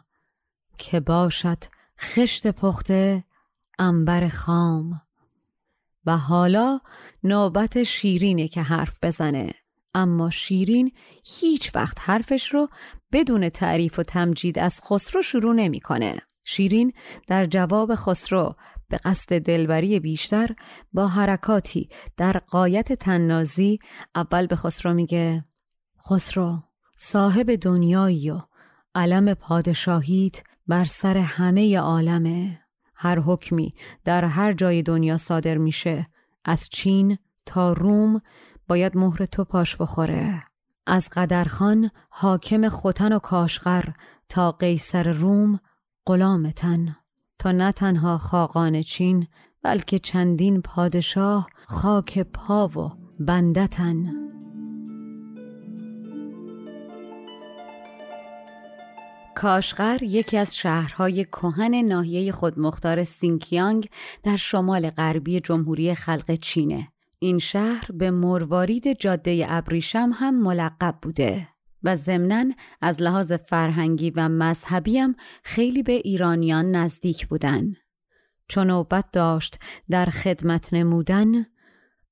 [0.78, 1.64] که باشد
[2.00, 3.24] خشت پخته
[3.80, 5.02] انبر خام.
[6.06, 6.80] و حالا
[7.24, 9.54] نوبت شیرینه که حرف بزنه.
[9.96, 10.92] اما شیرین
[11.26, 12.70] هیچ وقت حرفش رو
[13.12, 16.22] بدون تعریف و تمجید از خسرو شروع نمی‌کنه.
[16.44, 16.94] شیرین
[17.28, 18.56] در جواب خسرو
[18.90, 20.50] به قصد دلبری بیشتر
[20.94, 23.80] با حرکاتی در قایت تننازی
[24.16, 25.46] اول به خسرو میگه
[26.10, 26.60] خسرو
[26.98, 28.42] صاحب دنیایی و
[28.96, 32.60] علم پادشاهیت بر سر همه عالمه
[32.96, 36.08] هر حکمی در هر جای دنیا صادر میشه
[36.46, 38.22] از چین تا روم
[38.68, 40.44] باید مهر تو پاش بخوره.
[40.88, 43.86] از قدرخان حاکم خوتن و کاشغر
[44.30, 45.60] تا قیصر روم
[46.06, 46.96] غلامتن
[47.40, 49.28] تا نه تنها خاقان چین
[49.64, 54.26] بلکه چندین پادشاه خاک پا و بندتن
[59.36, 63.90] کاشغر یکی از شهرهای کهن ناحیه خودمختار سینکیانگ
[64.24, 66.95] در شمال غربی جمهوری خلق چینه.
[67.20, 71.48] این شهر به مروارید جاده ابریشم هم ملقب بوده
[71.84, 72.46] و ضمناً
[72.82, 77.74] از لحاظ فرهنگی و مذهبی هم خیلی به ایرانیان نزدیک بودن.
[78.48, 81.46] چون نوبت داشت در خدمت نمودن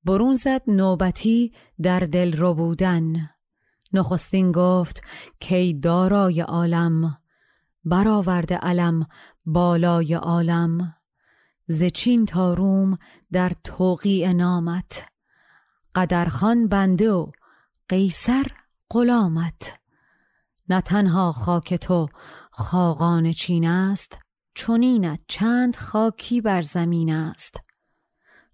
[0.03, 3.29] برون زد نوبتی در دل رو بودن.
[3.93, 5.01] نخستین گفت
[5.39, 7.17] کی دارای عالم؟
[7.85, 9.07] برآورده علم
[9.45, 10.93] بالای عالم.
[11.67, 12.97] ز چین تا روم
[13.31, 15.07] در توقیع نامت
[15.95, 17.31] قدرخان بنده و
[17.89, 18.45] قیصر
[18.89, 19.79] غلامت.
[20.69, 22.07] نه تنها خاک تو
[22.51, 24.19] خاقان چین است
[24.55, 27.55] چونینت چند خاکی بر زمین است.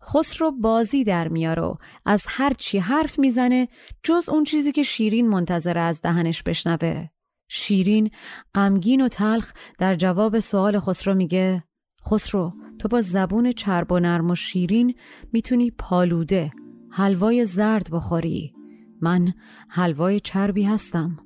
[0.03, 1.73] خسرو بازی در میاره
[2.05, 3.67] از هر چی حرف می‌زنه
[4.03, 7.07] جز اون چیزی که شیرین منتظر از دهنش بشنوه.
[7.47, 8.11] شیرین
[8.55, 11.63] غمگین و تلخ در جواب سوال خسرو میگه
[12.07, 14.95] خسرو تو با زبون چرب و نرم و شیرین
[15.33, 16.51] می‌تونی پالوده
[16.91, 18.53] حلوای زرد بخوری.
[19.01, 19.33] من
[19.69, 21.17] حلوای چربی هستم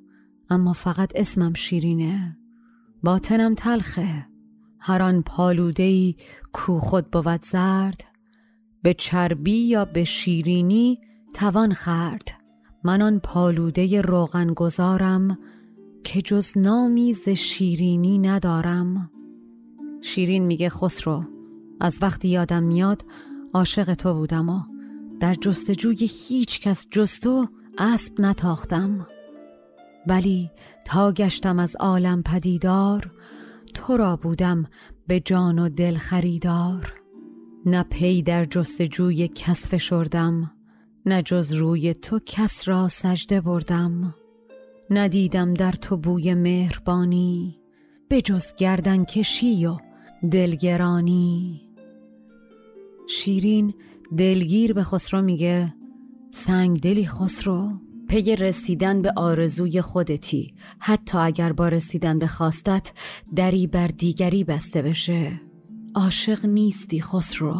[0.50, 2.36] اما فقط اسمم شیرینه.
[3.02, 4.26] باطنم تلخه.
[4.80, 6.16] هر آن پالودهی
[6.52, 8.04] کو خود بود زرد.
[8.82, 10.98] به چربی یا به شیرینی
[11.34, 12.28] توان خرد.
[12.84, 15.38] من آن پالوده روغن گذارم
[16.04, 19.10] که جز نامی ز شیرینی ندارم.
[20.04, 21.24] شیرین میگه خسرو
[21.80, 23.04] از وقتی یادم میاد
[23.54, 24.60] عاشق تو بودم و
[25.20, 27.46] در جستجوی هیچ کس جستو
[27.78, 29.06] اسب نتاختم.
[30.06, 30.50] ولی
[30.84, 33.10] تا گشتم از عالم پدیدار
[33.74, 34.64] تو را بودم
[35.06, 36.94] به جان و دل خریدار.
[37.66, 40.52] نه پی در جستجوی کس فشردم
[41.06, 44.14] نه جز روی تو کس را سجده بردم.
[44.90, 47.60] ندیدم در تو بوی مهربانی
[48.08, 49.76] به جز گردن کشی و
[50.30, 51.60] دلگرانی.
[53.08, 53.74] شیرین
[54.18, 55.74] دلگیر به خسرو میگه
[56.30, 57.70] سنگ دلی خسرو.
[58.08, 60.54] پی رسیدن به آرزوی خودتی.
[60.78, 62.92] حتی اگر با رسیدن به خواستت
[63.36, 65.40] دری بر دیگری بسته بشه.
[65.94, 67.56] عاشق نیستی خسرو.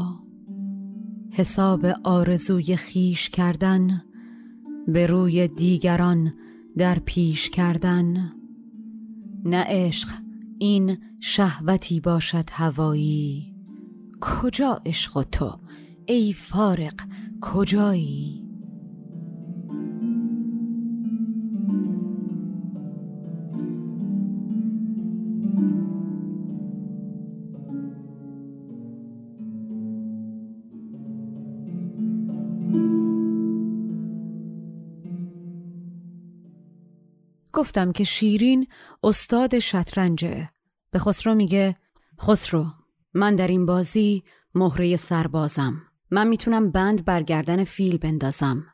[1.33, 4.03] حساب آرزوی خیش کردن
[4.89, 6.35] به روی دیگران
[6.77, 8.33] در پیش کردن.
[9.45, 10.24] نه عشق
[10.65, 13.55] این شهوتی باشد هوایی.
[14.21, 15.61] کجا عشق تو
[16.07, 16.95] ای فارق
[17.41, 18.45] کجایی؟
[37.53, 38.67] گفتم که شیرین
[39.03, 40.54] استاد شطرنجه.
[40.95, 41.77] به خسرو میگه
[42.21, 42.67] خسرو
[43.15, 45.83] من در این بازی مهره سربازم.
[46.11, 48.67] من می‌تونم بند برگردن فیل بندازم.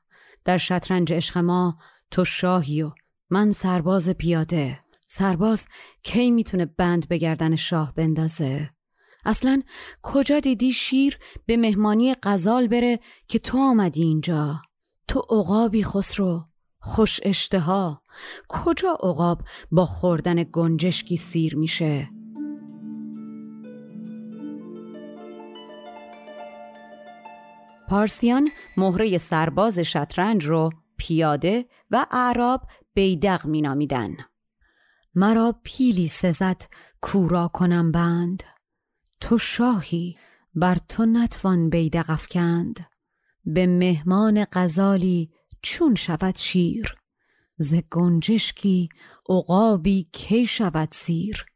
[0.44, 1.78] در شطرنج عشق ما
[2.10, 2.90] تو شاهی و
[3.30, 4.80] من سرباز پیاده.
[5.06, 5.66] سرباز
[6.02, 8.70] کی می‌تونه بند به گردن شاه بندازه؟
[9.24, 9.62] اصلا
[10.02, 14.62] کجا دیدی شیر به مهمانی غزال بره که تو آمدی اینجا؟
[15.08, 16.49] تو عقابی خسرو.
[16.80, 18.02] خوش اشتها.
[18.48, 22.08] کجا عقاب با خوردن گنجشکی سیر میشه؟
[27.88, 32.62] پارسیان مهره سرباز شطرنج رو پیاده و اعراب
[32.94, 34.16] بیدق مینامیدن.
[35.14, 36.62] مرا پیلی سزد
[37.00, 38.42] کورا کنم بند.
[39.20, 40.16] تو شاهی
[40.54, 42.86] بر تو نتوان بیدق افکند.
[43.44, 45.30] به مهمان غزالی
[45.62, 46.94] چون شود شیر.
[47.56, 48.88] ز گنجشکی
[49.28, 51.46] عقابی کی شود سیر.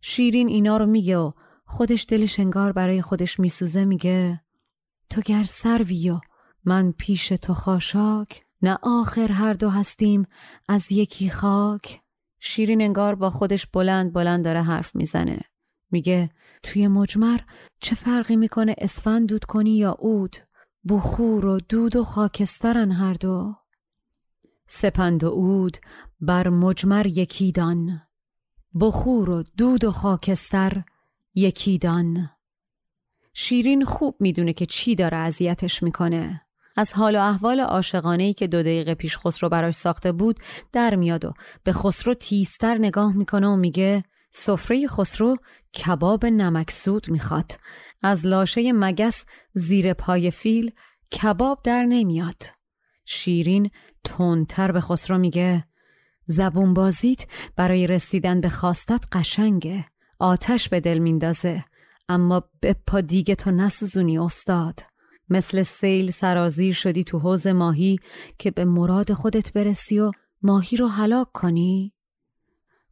[0.00, 1.32] شیرین اینا رو میگه و
[1.64, 4.40] خودش دلش انگار برای خودش میسوزه میگه
[5.10, 6.20] تو گر سروی و
[6.64, 10.26] من پیش تو خاشاک نه آخر هر دو هستیم
[10.68, 12.00] از یکی خاک.
[12.40, 15.40] شیرین انگار با خودش بلند بلند داره حرف می‌زنه.
[15.90, 16.30] میگه
[16.62, 17.38] توی مجمر
[17.80, 20.36] چه فرقی می‌کنه اسفند دود کنی یا اود
[20.88, 23.54] بخور و دود و خاکسترن هر دو.
[24.66, 25.76] سپند و اود
[26.20, 28.00] بر مجمر یکی دان.
[28.80, 30.82] بخور و دود و خاکستر
[31.34, 32.30] یکی دان.
[33.34, 36.40] شیرین خوب می‌دونه که چی داره اذیتش می‌کنه.
[36.76, 40.40] از حال و احوال عاشقانه که دو دقیقه پیش خسرو براش ساخته بود
[40.72, 41.32] در میاد و
[41.64, 45.36] به خسرو تیستر نگاه می‌کنه و میگه سفره خسرو
[45.74, 47.52] کباب نمکسود می‌خواد.
[48.02, 50.70] از لاشه مگس زیر پای فیل
[51.12, 52.42] کباب در نمیاد.
[53.04, 53.70] شیرین
[54.04, 55.64] تندتر به خسرو میگه
[56.26, 59.84] زبون بازیت برای رسیدن به خواستت قشنگه.
[60.18, 61.64] آتش به دل میندازه
[62.08, 64.80] اما به پا دیگه تو نسوزونی استاد.
[65.28, 67.98] مثل سیل سرازیر شدی تو حوز ماهی
[68.38, 70.10] که به مراد خودت برسی و
[70.42, 71.94] ماهی رو هلاک کنی.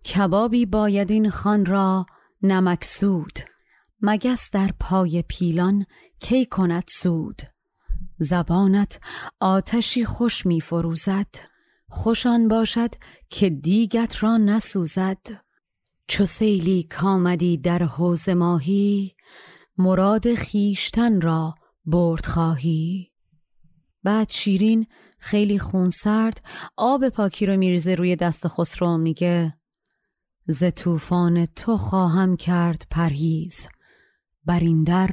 [0.04, 2.06] کبابی باید این خان را
[2.42, 3.38] نمکسود
[4.02, 5.86] مگس در پای پیلان
[6.20, 7.42] کی کند سود.
[8.18, 9.00] زبانت
[9.40, 11.34] آتشی خوش می فروزد
[11.88, 12.90] خوشان باشد
[13.30, 15.26] که دیگت را نسوزد.
[16.08, 19.16] چو سیلی کامدی در حوز ماهی
[19.78, 21.54] مراد خیشتن را
[21.86, 23.10] برد خواهی.
[24.02, 24.86] بعد شیرین
[25.18, 26.44] خیلی خونسرد
[26.76, 29.59] آب پاکی رو میریزه روی دست خسرو میگه
[30.50, 33.68] ز طوفان تو خواهم کرد پرهیز.
[34.44, 35.10] بر این در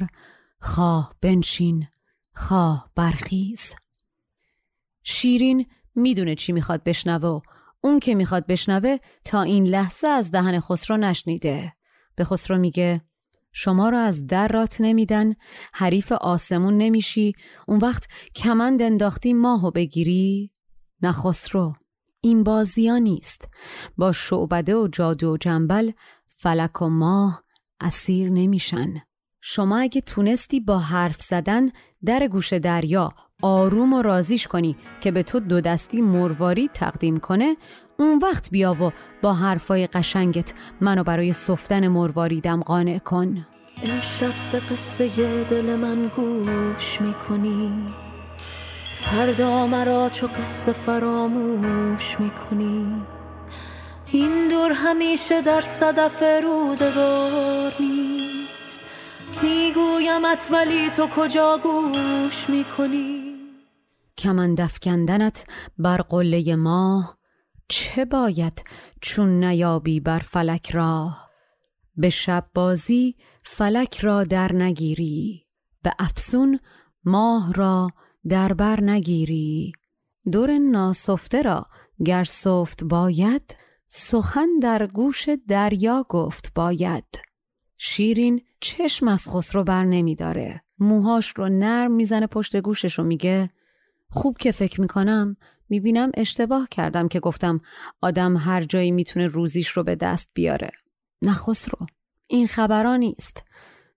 [0.60, 1.86] خواه بنشین
[2.34, 3.72] خواه برخیز.
[5.02, 7.40] شیرین می‌دونه چی می‌خواد بشنوه
[7.80, 11.72] اون که می‌خواد بشنوه تا این لحظه از دهن خسرو نشنیده.
[12.14, 13.00] به خسرو میگه
[13.52, 15.34] شما را از در رات نمیدن
[15.72, 17.32] حریف آسمون نمیشی
[17.68, 20.52] اون وقت کمند انداختی ماهو بگیری.
[21.02, 21.74] نه خسرو.
[22.20, 23.48] این بازیا نیست.
[23.96, 25.90] با شعبده و جادو و جنبل
[26.36, 27.42] فلک و ماه
[27.80, 28.94] اسیر نمیشن.
[29.40, 31.70] شما اگه تونستی با حرف زدن
[32.04, 33.08] در گوش دریا
[33.42, 37.56] آروم و رازیش کنی که به تو دو دستی مرواری تقدیم کنه
[37.98, 43.46] اون وقت بیا و با حرفای قشنگت منو برای سفتن مرواریدم قانع کن.
[43.82, 47.86] امشب به قصه دل من گوش می‌کنی.
[49.10, 53.02] فردا مرا چو قصه فراموش می‌کنی.
[54.12, 58.80] این دور همیشه در صدف روزگار نیست.
[59.42, 63.34] میگویمت ولی تو کجا گوش می‌کنی؟
[64.18, 65.44] کمن دفکندنت
[65.78, 67.18] بر قله ماه.
[67.68, 68.62] چه باید
[69.00, 71.30] چون نیابی بر فلک راه؟
[71.96, 75.46] به شب بازی فلک را در نگیری.
[75.82, 76.60] به افسون
[77.04, 77.88] ماه را
[78.28, 79.72] در بر نگیری.
[80.32, 81.66] دور ناسفته را
[82.04, 83.56] گر سفت باید
[83.88, 87.04] سخن در گوش دریا گفت باید.
[87.76, 90.62] شیرین چشم از خسرو بر نمی داره.
[90.78, 93.50] موهاش رو نرم می‌زنه پشت گوشش و میگه.
[94.10, 95.36] خوب که فکر می‌کنم.
[95.68, 97.60] می‌بینم اشتباه کردم که گفتم
[98.00, 100.70] آدم هر جایی می‌تونه روزیش رو به دست بیاره.
[101.22, 101.86] نه خسرو
[102.26, 103.42] این خبرا نیست.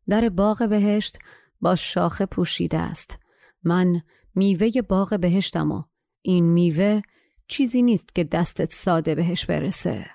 [0.08, 1.20] در باغ بهشت
[1.62, 3.21] با شاخه پوشیده است.
[3.63, 4.02] من
[4.36, 5.84] میوه باغ بهشتم و
[6.21, 7.02] این میوه
[7.47, 10.05] چیزی نیست که دستت ساده بهش برسه.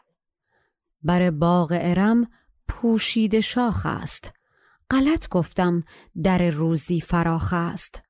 [1.02, 2.30] بر باغ ارم
[2.68, 4.32] پوشیده شاخ است.
[4.90, 5.84] غلط گفتم
[6.22, 8.02] در روزی فراخ است.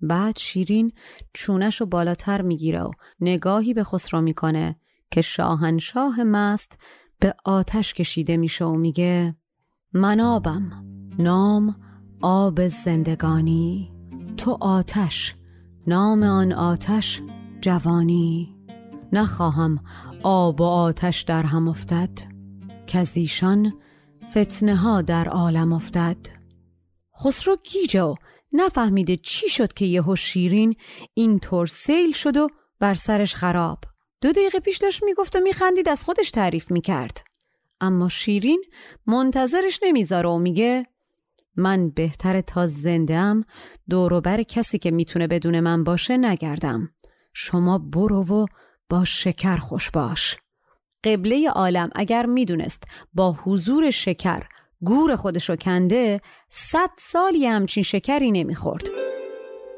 [0.00, 0.92] بعد شیرین
[1.32, 2.90] چونش رو بالاتر می‌گیره و
[3.20, 4.76] نگاهی به خسرو می‌کنه
[5.10, 6.78] که شاهنشاه مست
[7.18, 9.36] به آتش کشیده میشه و میگه
[9.92, 10.70] من آبم
[11.18, 11.76] نام
[12.22, 13.91] آب زندگانی.
[14.36, 15.34] تو آتش
[15.86, 17.20] نام آن آتش
[17.60, 18.56] جوانی.
[19.12, 19.84] نخواهم
[20.22, 22.10] آب و آتش در هم افتد
[22.86, 23.72] که از ایشان
[24.30, 26.16] فتنه ها در عالم افتد.
[27.20, 28.14] خسرو گیجه و
[28.52, 30.74] نفهمیده چی شد که یهو شیرین
[31.14, 32.48] اینطور سیل شد و
[32.80, 33.78] بر سرش خراب.
[34.20, 37.24] دو دقیقه پیش داشت می‌گفت و میخندید از خودش تعریف می‌کرد.
[37.80, 38.64] اما شیرین
[39.06, 40.86] منتظرش نمی‌ذاره و میگه
[41.56, 43.44] من بهتر تا زنده ام
[43.90, 46.90] دوروبر کسی که می‌تونه بدون من باشه نگردم.
[47.34, 48.46] شما برو و
[48.88, 50.36] با شکر خوش باش.
[51.04, 52.82] قبله عالم اگر می‌دونست
[53.12, 54.42] با حضور شکر
[54.80, 58.86] گور خودشو کنده صد سالی همچین شکری نمی‌خورد.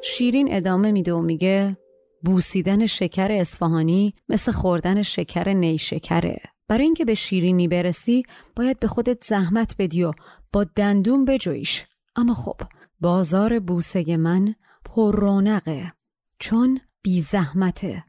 [0.02, 1.76] شیرین ادامه میده و میگه
[2.24, 6.53] بوسیدن شکر اصفهانی مثل خوردن شکر نیشکره.
[6.68, 8.22] برای اینکه به شیرینی برسی
[8.56, 10.12] باید به خودت زحمت بدی و
[10.52, 11.84] با دندون بجویش.
[12.16, 12.60] اما خب
[13.00, 14.54] بازار بوسه من
[14.84, 15.92] پر رونقه
[16.38, 18.04] چون بی زحمته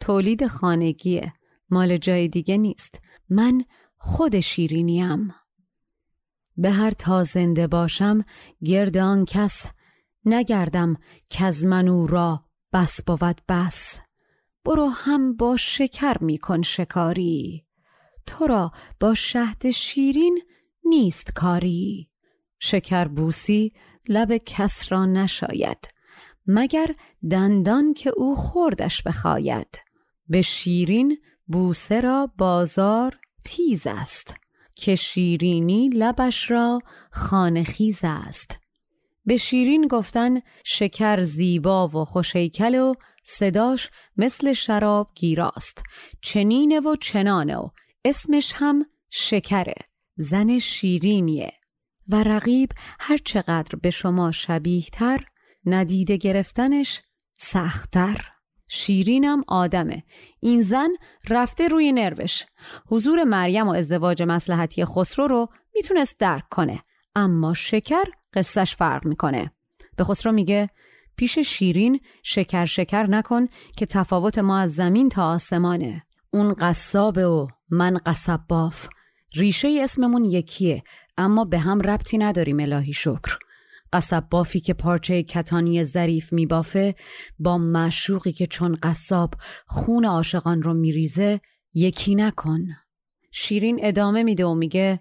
[0.00, 1.32] تولید خانگیه.
[1.70, 3.00] مال جای دیگه نیست.
[3.28, 3.64] من
[3.98, 5.34] خود شیرینیم.
[6.56, 8.24] به هر تا زنده باشم
[8.64, 9.66] گرد آن کس
[10.24, 10.94] نگردم
[11.28, 13.98] که از منو را بس بود بس.
[14.64, 17.63] برو هم با شکر میکن شکاری.
[18.26, 20.42] تو را با شهد شیرین
[20.84, 22.08] نیست کاری.
[22.58, 23.72] شکر بوسی
[24.08, 25.88] لب کس را نشاید
[26.46, 26.94] مگر
[27.30, 29.78] دندان که او خوردش بخواید.
[30.28, 34.34] به شیرین بوسه را بازار تیز است
[34.76, 38.60] که شیرینی لبش را خانخیز است.
[39.26, 42.94] به شیرین گفتن شکر زیبا و خوشیکل و
[43.24, 45.82] صداش مثل شراب گیراست
[46.20, 47.68] چنینه و چنانه و
[48.04, 49.74] اسمش هم شکره
[50.16, 51.52] زن شیرینیه
[52.08, 55.24] و رقیب هر چقدر به شما شبیه تر
[55.66, 57.02] ندیده گرفتنش
[57.38, 58.28] سختتر.
[58.68, 60.04] شیرینم آدمه.
[60.40, 60.88] این زن
[61.28, 62.42] رفته روی نروش.
[62.86, 66.82] حضور مریم و ازدواج مسلحتی خسرو رو می‌تونست درک کنه
[67.14, 69.52] اما شکر قصهش فرق می‌کنه.
[69.96, 70.70] به خسرو میگه
[71.16, 73.46] پیش شیرین شکر شکر نکن
[73.76, 76.02] که تفاوت ما از زمین تا آسمانه.
[76.34, 78.88] اون قصابه و من قصب باف.
[79.34, 80.82] ریشه اسممون یکیه
[81.16, 83.38] اما به هم ربطی نداریم الهی شکر.
[83.92, 86.94] قصب بافی که پارچه کتانی ظریف میبافه
[87.38, 89.34] با معشوقی که چون قصاب
[89.66, 91.40] خون عاشقان رو میریزه
[91.74, 92.60] یکی نکن.
[93.32, 95.00] شیرین ادامه میده و میگه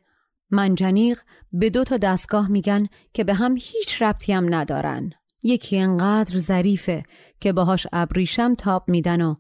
[0.50, 1.20] منجنیق
[1.52, 5.10] به دو تا دستگاه میگن که به هم هیچ ربطی هم ندارن.
[5.44, 7.04] یکی انقدر ظریفه
[7.40, 9.36] که باهاش ابریشم تاب میدن و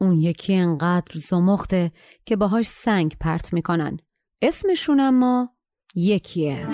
[0.00, 1.92] اون یکی انقدر زمخته
[2.26, 3.96] که باهاش سنگ پرت می‌کنن.
[4.42, 5.54] اسمشون اما
[5.94, 6.66] یکیه.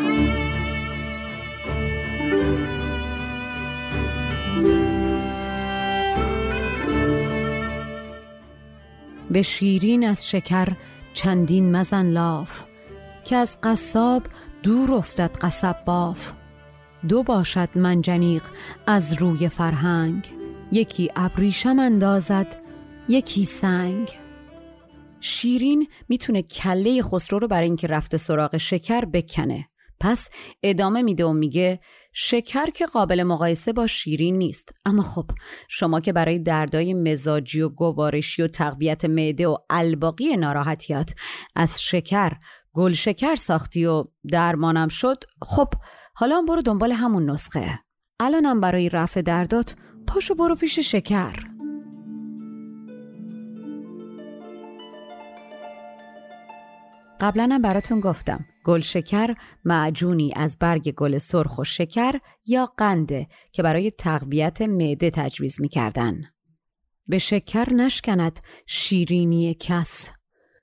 [9.30, 10.76] به شیرین از شکر
[11.14, 12.62] چندین مزن لاف
[13.24, 14.22] که از قصاب
[14.62, 16.32] دور افتد قصب باف.
[17.08, 18.42] دو باشد منجنیق
[18.86, 20.30] از روی فرهنگ
[20.72, 22.63] یکی ابریشم اندازد
[23.08, 24.10] یکی سنگ.
[25.20, 29.68] شیرین می‌تونه کله خسرو رو برای اینکه رفته سراغ شکر بکنه.
[30.00, 30.28] پس
[30.62, 31.80] ادامه میده و میگه
[32.12, 34.68] شکر که قابل مقایسه با شیرین نیست.
[34.86, 35.30] اما خب
[35.68, 41.14] شما که برای دردای مزاجی و گوارشی و تقویت معده و الباقی ناراحتیات
[41.54, 42.32] از شکر
[42.72, 45.68] گل شکر ساختی و درمانم شد خب
[46.14, 47.78] حالا برو دنبال همون نسخه.
[48.20, 49.76] الانم برای رفع دردات
[50.06, 51.53] پاشو برو پیش شکر.
[57.20, 59.34] قبلا براتون گفتم گل شکر
[59.64, 66.22] معجونی از برگ گل سرخ و شکر یا قنده که برای تقویت معده تجویز می‌کردن.
[67.06, 70.10] به شکر نشکند شیرینی کس.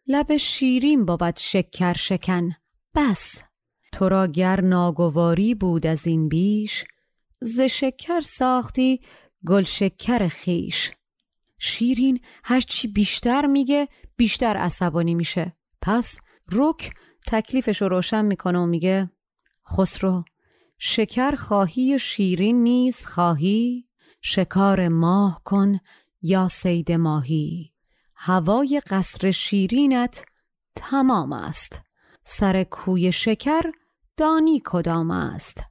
[0.07, 2.49] لب شیرین بابد شکر شکن
[2.95, 3.35] بس.
[3.93, 6.85] تو را گر ناگواری بود از این بیش
[7.41, 9.01] ز شکر ساختی
[9.47, 10.91] گل شکر خیش
[11.59, 13.87] شیرین هرچی بیشتر میگه
[14.17, 15.53] بیشتر عصبانی میشه.
[15.81, 16.17] پس
[16.51, 16.91] رک
[17.27, 19.09] تکلیفش رو روشن می‌کنه و میگه
[19.69, 20.23] خسرو
[20.77, 23.87] شکر خواهی شیرین نیز خواهی
[24.21, 25.79] شکار ماه کن
[26.21, 27.73] یا سید ماهی.
[28.15, 30.23] هوای قصر شیرینت
[30.75, 31.81] تمام است.
[32.23, 33.61] سر کوی شکر
[34.17, 35.63] دانی کدام است.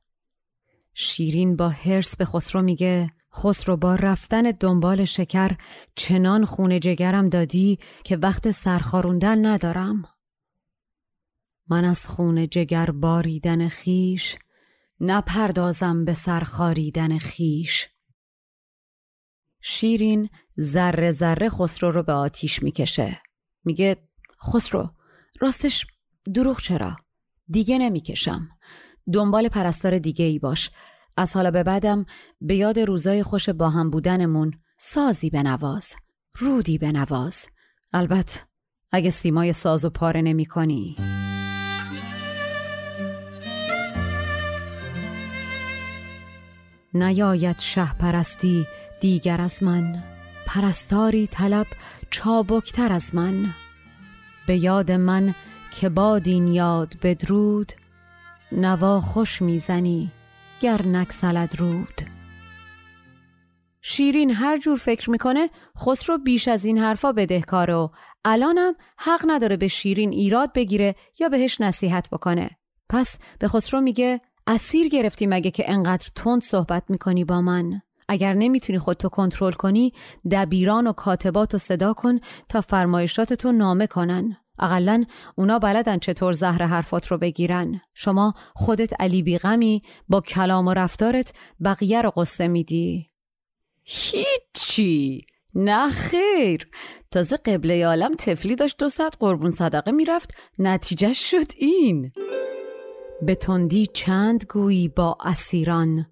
[0.95, 5.57] شیرین با هرس به خسرو میگه خسرو با رفتن دنبال شکر
[5.95, 10.03] چنان خون جگرم دادی که وقت سرخاروندن ندارم.
[11.71, 14.37] من از خون جگر باریدن خیش
[15.01, 17.89] نپردازم به سرخاریدن خیش
[19.61, 20.29] شیرین
[20.61, 23.23] ذره ذره خسرو رو به آتیش می‌کشه.
[23.65, 23.97] میگه
[24.53, 24.91] خسرو
[25.41, 25.87] راستش
[26.35, 26.97] دروغ چرا؟
[27.49, 28.49] دیگه نمی‌کشم.
[29.13, 30.71] دنبال پرستار دیگه ای باش.
[31.17, 32.07] از حالا به بعدم
[32.41, 35.95] به یاد روزای خوش با هم بودنمون سازی بنواز.
[36.35, 37.47] رودی بنواز.
[37.93, 38.41] البته
[38.93, 40.97] اگه سیمای ساز و پاره نمی کنی.
[46.95, 48.67] نیاید شه پرستی
[49.01, 50.03] دیگر از من.
[50.47, 51.67] پرستاری طلب
[52.11, 53.55] چابکتر از من.
[54.47, 55.35] به یاد من
[55.71, 57.73] که بادین یاد بدرود
[58.53, 60.11] نوا خوش می‌زنی
[60.61, 62.01] گر نکسلد رود.
[63.83, 67.89] شیرین هر جور فکر می‌کنه خسرو بیش از این حرفا بدهکاره و
[68.25, 72.51] الانم حق نداره به شیرین ایراد بگیره یا بهش نصیحت بکنه.
[72.89, 74.21] پس به خسرو میگه
[74.51, 79.93] اسیر گرفتی مگه که انقدر تند صحبت می‌کنی با من؟ اگر نمی‌تونی خودتو کنترل کنی
[80.31, 84.37] دبیران و کاتبات رو صدا کن تا فرمایشاتتو نامه کنن.
[84.59, 85.05] اقلا
[85.37, 87.81] اونا بلدن چطور زهر حرفات رو بگیرن.
[87.95, 91.33] شما خودت علی بیغمی با کلام و رفتارت
[91.65, 93.11] بقیه رو قصه میدی.
[93.85, 95.27] هیچی!
[95.55, 96.69] نه خیر!
[97.11, 100.37] تازه قبله عالم تفلی داشت دو ساعت قربون صدقه می‌رفت.
[100.59, 102.13] نتیجه شد این.
[103.23, 106.07] به تندی چند گویی با اسیران؟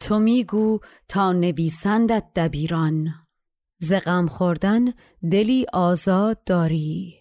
[0.00, 3.14] تو میگو تا نویسندت دبیران.
[3.76, 4.92] ز غم خوردن
[5.30, 7.14] دلی آزاد داری.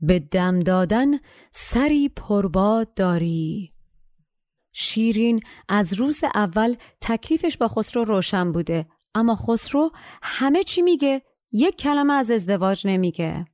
[0.00, 1.06] به دم دادن
[1.52, 3.72] سری پرباد داری.
[4.72, 9.90] شیرین از روز اول تکلیفش با خسرو روشن بوده اما خسرو
[10.22, 11.22] همه چی میگه
[11.52, 13.46] یک کلمه از ازدواج نمیگه.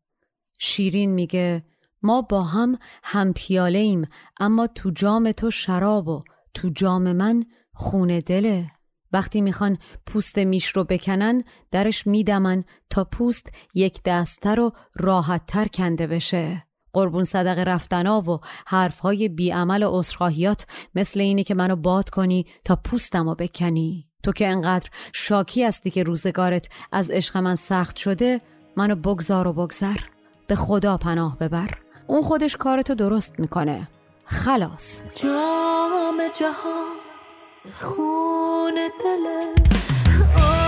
[0.59, 1.64] شیرین میگه
[2.05, 4.09] ما با هم هم پیاله ایم
[4.40, 6.24] اما تو جام تو شراب و
[6.55, 7.44] تو جام من
[7.74, 8.66] خونه دله.
[9.12, 16.07] وقتی می‌خوان پوست میش رو بکنن درش میدمن تا پوست یک دسته رو راحتتر کنده
[16.07, 16.66] بشه.
[16.92, 22.76] قربون صدقه رفتنا و حرفهای بیعمل و اصخاهیات مثل اینه که منو باد کنی تا
[22.76, 24.09] پوستم رو بکنی.
[24.22, 28.40] تو که انقدر شاکی هستی که روزگارت از عشق من سخت شده
[28.76, 29.96] منو بگذار و بگذر.
[30.46, 31.84] به خدا پناه ببر.
[32.07, 33.88] اون خودش کارتو درست می‌کنه.
[34.24, 35.00] خلاص.
[35.14, 36.96] جام جهان
[37.80, 40.64] خون دل.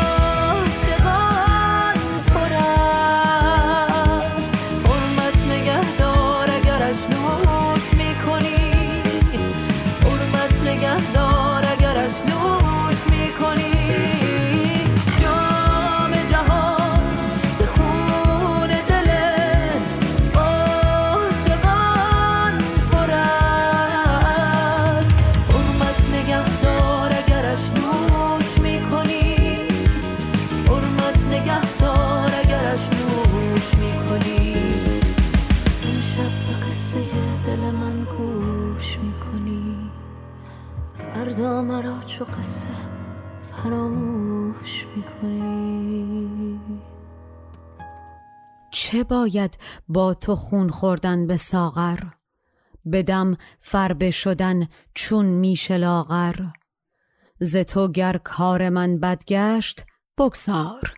[49.26, 49.58] چه باید
[49.88, 51.98] با تو خون خوردن به ساغر
[52.92, 56.46] بدم فربه شدن چون میشه لاغر.
[57.40, 59.84] ز تو گر کار من بدگشت
[60.18, 60.94] بگذار.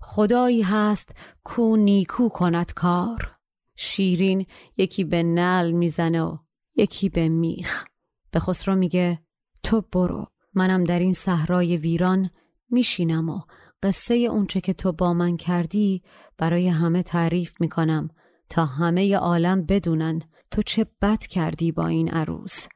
[0.00, 1.10] خدایی هست
[1.44, 3.36] کو نیکو کند کار.
[3.76, 4.46] شیرین
[4.76, 6.38] یکی به نل می‌زنه و
[6.76, 7.84] یکی به میخ.
[8.30, 9.18] به خسرو میگه
[9.62, 12.30] تو برو منم در این صحرای ویران
[12.70, 13.40] میشینم و
[13.82, 16.02] قصه اونچه که تو با من کردی
[16.38, 18.08] برای همه تعریف می‌کنم
[18.48, 22.66] تا همه عالم بدونن تو چه بد کردی با این عروس.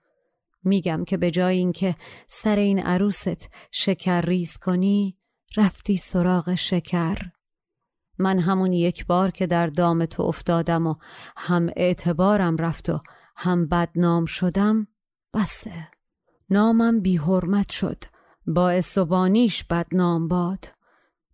[0.62, 1.96] میگم که به جای اینکه
[2.28, 5.18] سر این عروست شکر ریز کنی
[5.56, 7.18] رفتی سراغ شکر.
[8.18, 10.94] من همون یک بار که در دام تو افتادم و
[11.36, 13.00] هم اعتبارم رفت و
[13.36, 14.86] هم بدنام شدم
[15.34, 15.88] بسه.
[16.50, 18.04] نامم بی حرمت شد
[18.46, 20.68] باعث و بانیش بدنام باد.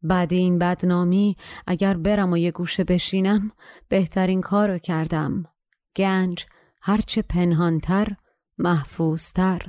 [0.02, 1.36] بعد این بدنامی
[1.66, 3.50] اگر برم و یه گوشه بشینم
[3.88, 5.44] بهترین کارو کردم.
[5.96, 6.46] گنج
[6.82, 8.08] هرچه پنهانتر
[8.58, 9.62] محفوظتر.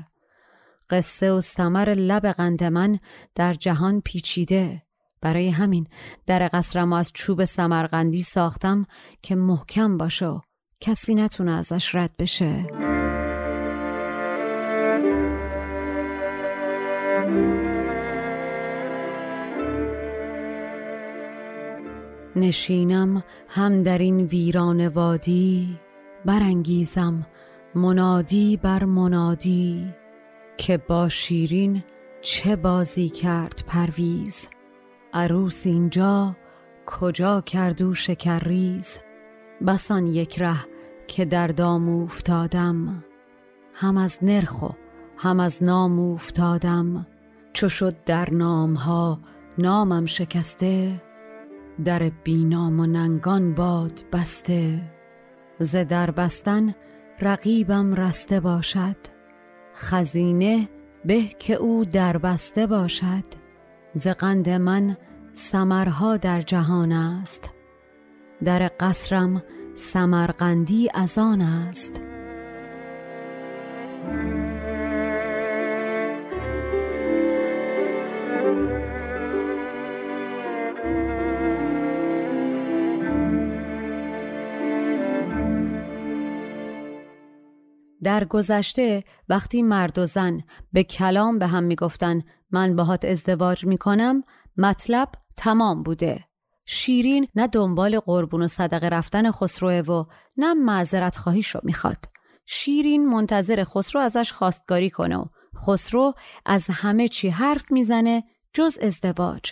[0.90, 3.00] قصه و سمر لب قند من
[3.36, 4.82] در جهان پیچیده.
[5.22, 5.88] برای همین
[6.26, 8.86] در قصرم از چوب سمرقندی ساختم
[9.22, 10.42] که محکم باشه
[10.80, 13.01] کسی نتونه ازش رد بشه.
[22.42, 25.80] نشینم هم در این ویران وادی
[26.26, 27.28] برانگیزم
[27.76, 29.94] منادی بر منادی
[30.58, 31.84] که با شیرین
[32.22, 34.48] چه بازی کرد پرویز؟
[35.14, 36.36] عروس اینجا
[36.86, 39.00] کجا کردو شکر ریز
[39.68, 40.58] بسان یک ره
[41.08, 43.04] که در دام افتادم
[43.74, 44.70] هم از نرخ و
[45.18, 47.08] هم از نام افتادم
[47.54, 49.20] چو شد در نامها
[49.58, 51.02] نامم شکسته
[51.86, 54.82] در بینام و ننگان باد بسته.
[55.60, 56.74] ز در بستن
[57.22, 58.96] رقیبم رسته باشد.
[59.76, 60.70] خزینه
[61.06, 63.26] به که او در بسته باشد.
[63.94, 64.98] ز قند من
[65.34, 67.54] سمرها در جهان است.
[68.44, 69.44] در قصرم
[69.76, 72.04] سمرقندی از آن است.
[88.04, 90.42] در گذشته وقتی مرد و زن
[90.74, 92.22] به کلام به هم می‌گفتن
[92.52, 94.24] من باهات ازدواج می‌کنم
[94.58, 96.26] مطلب تمام بوده.
[96.66, 100.06] شیرین نه دنبال قربون و صدقه رفتن خسروه و
[100.38, 102.06] نه معذرت خواهیش رو می‌خواد.
[102.46, 105.26] شیرین منتظر خسرو ازش خواستگاری کنه و
[105.58, 106.14] خسرو
[106.46, 108.24] از همه چی حرف می‌زنه
[108.54, 109.52] جز ازدواج.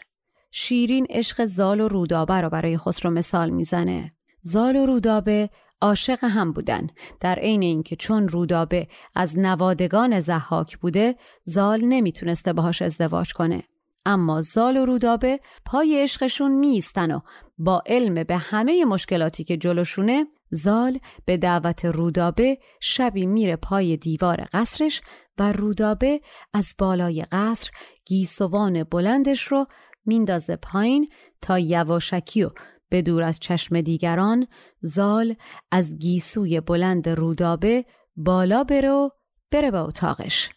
[0.51, 4.13] شیرین عشق زال و رودابه رو برای خسرو مثال می‌زنه.
[4.41, 5.49] زال و رودابه
[5.81, 6.87] عاشق هم بودن.
[7.19, 13.63] در عین اینکه چون رودابه از نوادگان زحاک بوده زال نمی‌تونسته باهاش ازدواج کنه.
[14.05, 17.19] اما زال و رودابه پای عشقشون نیستن و
[17.57, 24.47] با علم به همه مشکلاتی که جلوشونه زال به دعوت رودابه شبی میره پای دیوار
[24.53, 25.01] قصرش
[25.37, 26.21] و رودابه
[26.53, 27.69] از بالای قصر
[28.05, 29.65] گیسوان بلندش رو
[30.05, 31.09] میندازه پایین
[31.41, 32.49] تا یواشکی و
[32.89, 34.47] به دور از چشم دیگران
[34.81, 35.35] زال
[35.71, 37.85] از گیسوی بلند رودابه
[38.15, 39.09] بالا بره و
[39.51, 40.49] بره به اتاقش.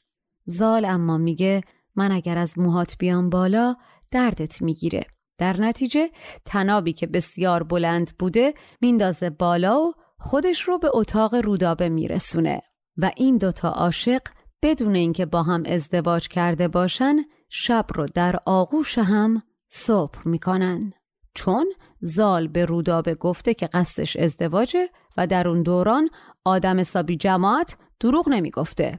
[0.44, 1.60] زال اما میگه
[1.94, 3.76] من اگر از موهات بیام بالا
[4.10, 5.06] دردت می‌گیره.
[5.38, 6.10] در نتیجه
[6.44, 12.60] تنابی که بسیار بلند بوده میندازه بالا و خودش رو به اتاق رودابه میرسونه.
[12.96, 14.22] و این دوتا عاشق
[14.62, 17.16] بدون اینکه با هم ازدواج کرده باشن
[17.48, 20.92] شب رو در آغوش هم صبح می‌کنن.
[21.34, 26.08] چون زال به رودابه گفته که قصدش ازدواجه و در اون دوران
[26.44, 28.98] آدم حسابی جماعت دروغ نمی‌گفته.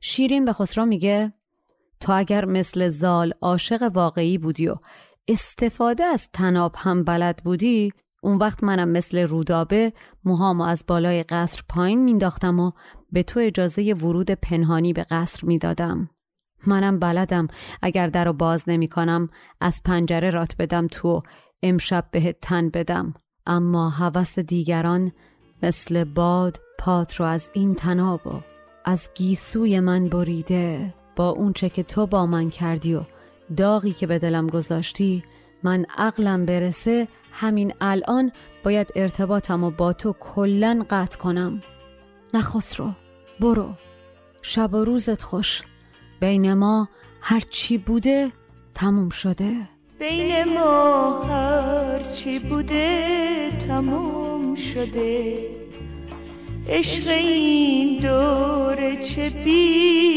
[0.00, 1.32] شیرین به خسرو میگه
[2.00, 4.76] تو اگر مثل زال عاشق واقعی بودی و
[5.28, 9.92] استفاده از تناب هم بلد بودی اون وقت منم مثل رودابه
[10.24, 12.70] موهامو از بالای قصر پایین مینداختم و
[13.12, 16.10] به تو اجازه ورود پنهانی به قصر می‌دادم.
[16.66, 17.48] منم بلدم
[17.82, 19.28] اگر در رو باز نمی کنم
[19.60, 21.22] از پنجره رات بدم تو
[21.64, 23.14] امشب بهت تن بدم.
[23.46, 25.12] اما هوس دیگران
[25.62, 28.40] مثل باد پات رو از این تناب و
[28.84, 30.94] از گیسوی من بریده.
[31.16, 33.02] با اونچه که تو با من کردی و
[33.56, 35.24] داغی که به دلم گذاشتی
[35.62, 38.32] من عقلم برسه همین الان
[38.64, 41.62] باید ارتباطم و با تو کلن قطع کنم.
[42.34, 42.92] نخست رو.
[43.40, 43.74] برو.
[44.42, 45.62] شب و روزت خوش.
[46.20, 46.88] بین ما
[47.20, 48.32] هر چی بوده
[48.74, 49.73] تموم شده.
[50.10, 55.34] بین ما هر چی بوده تموم شده.
[56.68, 60.14] عشق این دوره چه بی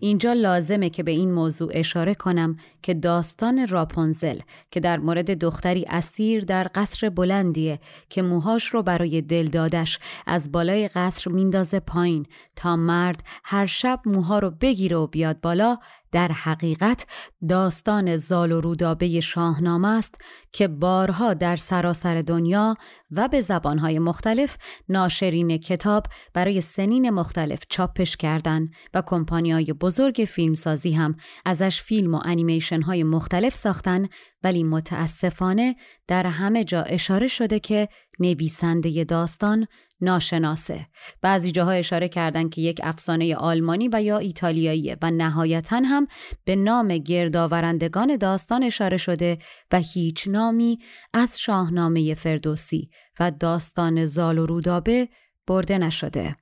[0.00, 4.38] اینجا لازمه که به این موضوع اشاره کنم که داستان راپونزل
[4.70, 10.52] که در مورد دختری اسیر در قصر بلندیه که موهاش رو برای دل دادش از
[10.52, 12.26] بالای قصر میندازه پایین
[12.56, 15.78] تا مرد هر شب موها رو بگیره و بیاد بالا
[16.16, 17.06] در حقیقت
[17.48, 20.14] داستان زال و رودابه شاهنامه است
[20.52, 22.76] که بارها در سراسر دنیا
[23.10, 24.56] و به زبانهای مختلف
[24.88, 32.20] ناشرین کتاب برای سنین مختلف چاپش کردند و کمپانیهای بزرگ فیلمسازی هم ازش فیلم و
[32.24, 34.06] انیمیشن های مختلف ساختن
[34.42, 35.76] ولی متاسفانه
[36.08, 37.88] در همه جا اشاره شده که
[38.18, 39.66] نویسنده داستان
[40.00, 40.86] ناشناسه
[41.22, 46.06] بعضی جاها اشاره کردند که یک افسانه آلمانی و یا ایتالیاییه و نهایتا هم
[46.44, 49.38] به نام گردآورندگان داستان اشاره شده
[49.72, 50.78] و هیچ نامی
[51.14, 52.90] از شاهنامه فردوسی
[53.20, 55.08] و داستان زال و رودابه
[55.46, 56.36] برده نشده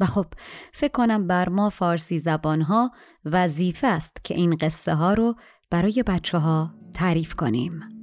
[0.00, 0.26] و خب
[0.72, 2.90] فکر کنم بر ما فارسی زبانها
[3.24, 5.34] وظیفه است که این قصه ها رو
[5.70, 7.99] برای بچه ها تعریف کنیم.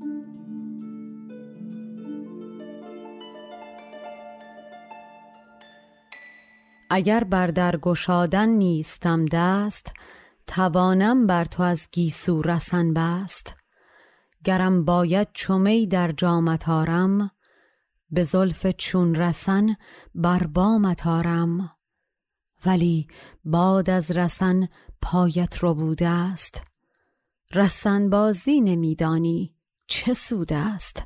[6.89, 9.93] اگر بر در گشادن نیستم دست
[10.47, 13.55] توانم بر تو از گیسو رسن بست.
[14.43, 17.31] گرم باید چمی در جامت آرم
[18.11, 19.75] به زلف چون رسن
[20.15, 21.71] بر بامت آرم.
[22.65, 23.07] ولی
[23.45, 24.67] باد از رسن
[25.01, 26.63] پایت رو بوده است.
[27.53, 29.55] رسن بازی نمیدانی
[29.87, 31.05] چه سود است.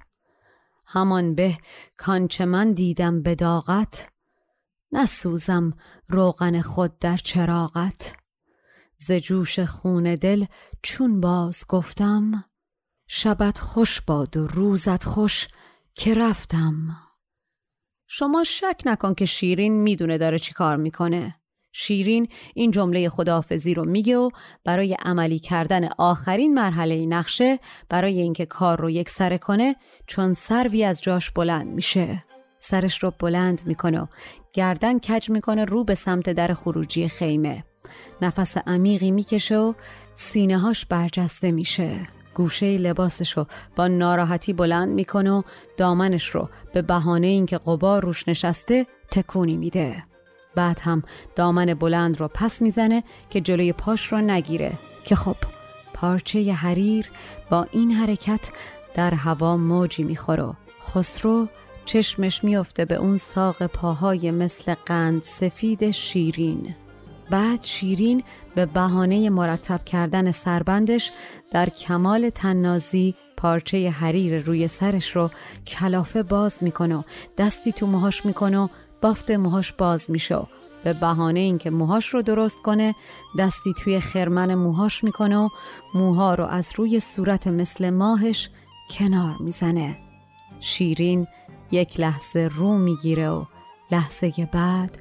[0.85, 1.57] همان به
[1.97, 4.09] کانچه من دیدم به داغت
[4.91, 5.71] نسوزم
[6.07, 8.13] روغن خود در چراغت.
[8.97, 10.45] ز جوش خون دل
[10.83, 12.45] چون باز گفتم
[13.07, 15.47] شبت خوش باد و روزت خوش
[15.95, 16.75] که رفتم.
[18.07, 21.35] شما شک نکن که شیرین می‌دونه داره چی کار می‌کنه.
[21.73, 24.29] شیرین این جمله خداحافظی رو میگه و
[24.63, 29.75] برای عملی کردن آخرین مرحله نقشه برای اینکه کار رو یک سره کنه
[30.07, 32.23] چون سروی از جاش بلند میشه.
[32.63, 34.05] سرش رو بلند می‌کنه و
[34.53, 37.63] گردن کج می‌کنه رو به سمت در خروجی خیمه.
[38.21, 39.73] نفس عمیقی می‌کشه و
[40.15, 41.99] سینه هاش برجسته میشه.
[42.33, 43.45] گوشه لباسش رو
[43.75, 45.41] با ناراحتی بلند می‌کنه و
[45.77, 50.03] دامنش رو به بهانه اینکه قبار روش نشسته تکونی میده.
[50.55, 51.03] بعد هم
[51.35, 54.73] دامن بلند رو پس می‌زنه که جلوی پاش رو نگیره
[55.05, 55.35] که خب
[55.93, 57.11] پارچه حریر
[57.49, 58.49] با این حرکت
[58.93, 60.53] در هوا موجی می‌خوره
[60.83, 61.47] خسرو
[61.91, 66.75] چشمش میافته به اون ساق پاهای مثل قند سفید شیرین.
[67.29, 68.23] بعد شیرین
[68.55, 71.11] به بهانه مرتب کردن سربندش
[71.51, 75.29] در کمال تنازی پارچه حریر روی سرش رو
[75.67, 77.05] کلافه باز می‌کنه
[77.37, 78.69] دستی تو موهاش می‌کنه
[79.01, 80.39] بافت موهاش باز میشه
[80.83, 82.95] به بهانه اینکه موهاش رو درست کنه
[83.39, 85.49] دستی توی خرمن موهاش می‌کنه و
[85.93, 88.49] موها رو از روی صورت مثل ماهش
[88.89, 89.97] کنار می‌زنه.
[90.59, 91.27] شیرین
[91.71, 93.45] یک لحظه رو می‌گیره و
[93.91, 94.97] لحظه بعد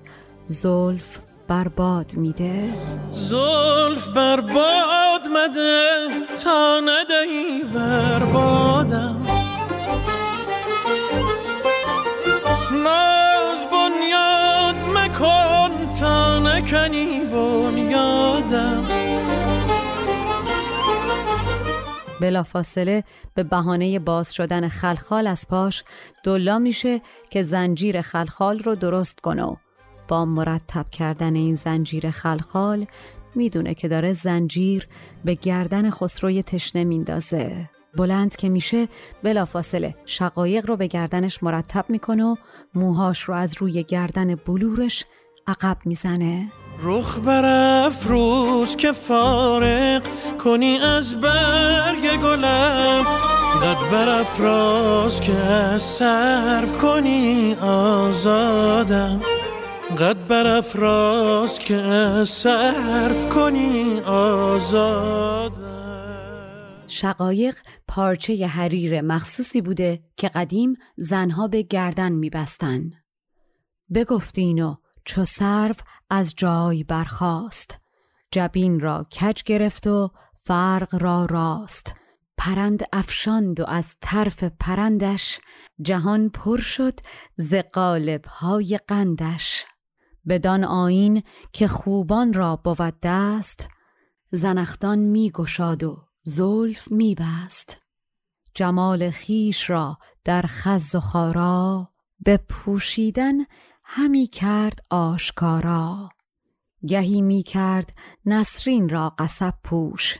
[0.46, 1.18] زلف
[1.48, 2.72] برباد میده.
[3.12, 6.08] زلف برباد مده
[6.44, 9.26] تا ندهی بربادم
[12.72, 18.99] ناز بنیاد مکن تا نکنی بنیادم.
[22.20, 23.04] بلافاصله
[23.34, 25.84] به بهانه باز شدن خلخال از پاش
[26.24, 27.00] دلا میشه
[27.30, 29.56] که زنجیر خلخال رو درست کنه
[30.08, 32.86] با مرتب کردن این زنجیر خلخال
[33.34, 34.88] می‌دونه که داره زنجیر
[35.24, 37.70] به گردن خسروی تشنه میندازه.
[37.96, 38.88] بلند که میشه
[39.22, 42.36] بلافاصله شقایق رو به گردنش مرتب می‌کنه و
[42.74, 45.04] موهاش رو از روی گردن بلورش
[45.46, 46.52] عقب می‌زنه.
[46.82, 50.02] رخ برافروز که فارق
[50.38, 53.04] کنی از برگ گلم.
[53.62, 59.20] قد برافراز که از صرف کنی آزادم.
[59.98, 61.82] قد برافراز که
[62.26, 65.52] صرف کنی آزاد
[66.86, 67.58] شقایق
[67.88, 72.90] پارچه حریر مخصوصی بوده که قدیم زنها به گردن میبستن.
[73.94, 74.74] بگفتین و
[75.04, 75.80] چو سرف
[76.10, 77.80] از جای برخاست.
[78.30, 80.10] جبین را کج گرفت و
[80.42, 81.94] فرق را راست.
[82.36, 85.40] پرند افشاند و از طرف پرندش
[85.82, 87.00] جهان پر شد
[87.36, 89.64] ز قالب های قندش.
[90.28, 91.22] بدان آین
[91.52, 93.68] که خوبان را بود دست
[94.30, 97.82] زنختان می گشاد و زلف می بست.
[98.54, 101.90] جمال خیش را در خز و خارا
[102.20, 103.34] به پوشیدن
[103.92, 106.08] همی کرد آشکارا.
[106.86, 110.18] گهی می کرد نسرین را قصب پوش.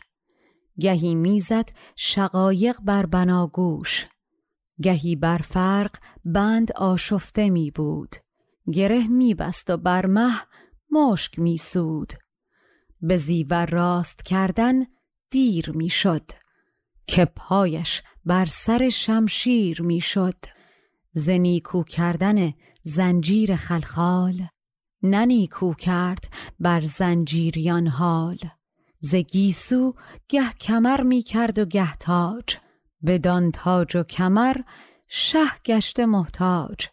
[0.81, 4.07] گهی می‌زد شقایق بر بناگوش
[4.83, 8.17] گهی بر فرق بند آشفته می بود.
[8.73, 10.33] گره میبست و بر مه
[10.91, 12.13] مشک میسود
[13.01, 14.87] به زیور راست کردن
[15.31, 16.31] دیر می‌شد
[17.07, 20.37] که پایش بر سر شمشیر می‌شد
[21.13, 22.53] زنیکو کردن
[22.83, 24.47] زنجیر خلخال
[25.03, 28.39] ننیکو کرد بر زنجیریان حال.
[28.99, 29.15] ز
[30.29, 32.57] گه کمر می کرد و گه تاج
[33.07, 34.57] بدان تاج و کمر
[35.09, 36.87] شه گشته محتاج.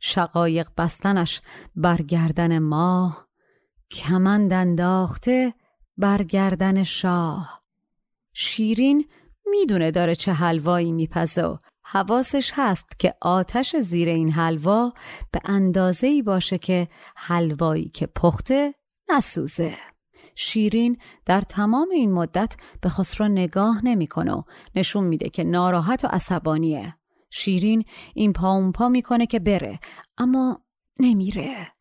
[0.00, 1.40] شقایق بستنش
[1.76, 3.28] بر گردن ماه
[3.90, 5.54] کمند انداخته
[5.96, 7.62] بر گردن شاه.
[8.32, 9.08] شیرین
[9.46, 14.92] می‌دونه داره چه حلوایی میپزه و حواسش هست که آتش زیر این حلوا
[15.30, 18.74] به اندازه ای باشه که حلوایی که پخته
[19.10, 19.74] نسوزه.
[20.34, 24.42] شیرین در تمام این مدت به خسرو نگاه نمی‌کنه و
[24.74, 26.94] نشون میده که ناراحت و عصبانیه.
[27.30, 29.78] شیرین این پا اون پا می‌کنه که بره
[30.18, 30.60] اما
[31.00, 31.72] نمیره.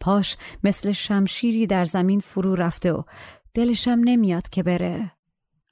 [0.00, 3.02] پاش مثل شمشیری در زمین فرو رفته و
[3.54, 5.12] دلشم نمیاد که بره.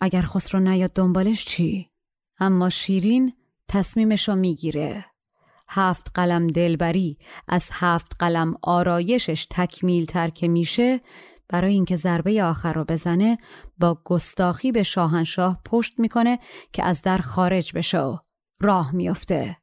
[0.00, 1.90] اگر خسرو نیاد دنبالش چی؟
[2.38, 3.32] اما شیرین
[3.70, 5.04] تصمیمشو می‌گیره.
[5.68, 7.18] هفت قلم دلبری
[7.48, 11.00] از هفت قلم آرایشش تکمیل تر که میشه
[11.48, 13.38] برای اینکه ضربه آخر رو بزنه
[13.78, 16.38] با گستاخی به شاهنشاه پشت می‌کنه
[16.72, 18.18] که از در خارج بشه
[18.60, 19.56] راه میافته.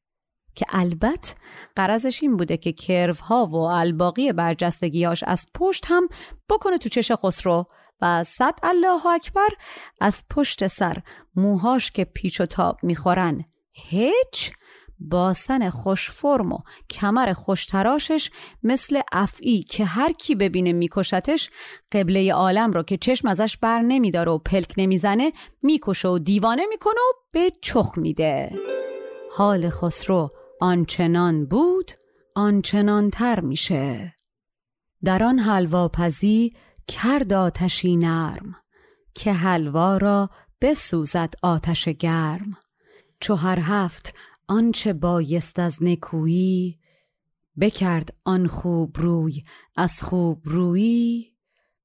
[0.56, 1.36] که البته
[1.76, 6.08] قرضش این بوده که کروها و الباقی برجستگیاش از پشت هم
[6.50, 7.66] بکنه تو چش خسرو
[8.02, 9.50] و صد الله اکبر
[10.02, 10.98] از پشت سر
[11.36, 13.46] موهاش که پیچ و تاب می‌خورن.
[13.78, 14.52] هیچ
[15.00, 16.58] باسن خوش فرم و
[16.90, 18.30] کمر خوشتراشش
[18.64, 21.50] مثل افعی که هر کی ببینه میکشتش
[21.92, 25.32] قبله عالم رو که چشم ازش بر نمیداره و پلک نمی‌زنه
[25.64, 28.52] می‌کشه و دیوانه می‌کنه و به چخ میده.
[29.32, 31.92] حال خسرو آنچنان بود
[32.36, 34.14] آنچنان تر میشه.
[35.04, 36.54] در آن حلواپزی
[36.88, 38.56] کرد آتشی نرم
[39.16, 40.30] که حلوا را
[40.62, 42.58] بسوزد آتش گرم.
[43.20, 44.14] چو هر هفت
[44.48, 46.80] آنچه بایست از نکویی
[47.60, 49.44] بکرد آن خوب روی
[49.76, 51.38] از خوب رویی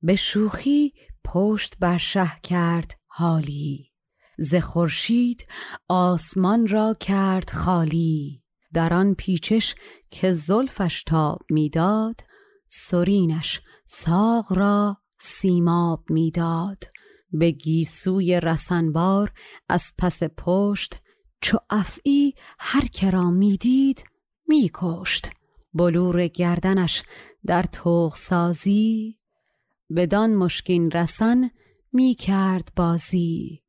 [0.02, 0.92] به شوخی
[1.24, 3.92] پشت بر شه کرد حالی
[4.38, 5.46] ز خورشید
[5.88, 9.74] آسمان را کرد خالی در آن پیچش
[10.10, 12.20] که زلفش تاب می‌داد
[12.68, 16.84] سرینش ساق را سیماب می‌داد
[17.32, 19.32] به گیسوی رسنبار
[19.68, 21.01] از پس پشت
[21.42, 24.04] چو افعی هر کرا می‌دید
[24.48, 25.30] میکشت.
[25.74, 27.02] بلور گردنش
[27.46, 29.18] در توغ سازی
[29.96, 31.50] بدان مشکین رسن
[31.92, 33.62] می‌کرد بازی.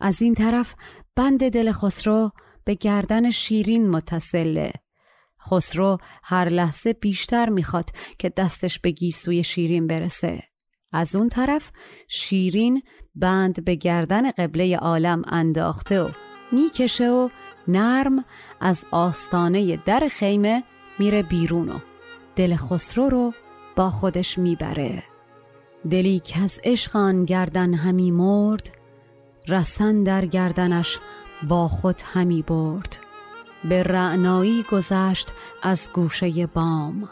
[0.00, 0.74] از این طرف
[1.16, 2.30] بند دل خسرو
[2.64, 4.72] به گردن شیرین متصله
[5.50, 10.42] خسرو هر لحظه بیشتر می‌خواد که دستش به گیسوی شیرین برسه.
[10.92, 11.70] از اون طرف
[12.08, 12.82] شیرین
[13.14, 16.10] بند به گردن قبله عالم انداخته و
[16.52, 17.28] می‌کشه و
[17.68, 18.24] نرم
[18.60, 20.64] از آستانه در خیمه
[20.98, 21.78] میره بیرون و
[22.36, 23.32] دل خسرو رو
[23.76, 25.04] با خودش می‌بره.
[25.90, 28.70] دلی که از عشق گردن همی مرد
[29.48, 30.98] رسن در گردنش
[31.48, 32.98] با خود همی برد.
[33.64, 35.28] به رعنایی گذشت
[35.62, 37.08] از گوشه بام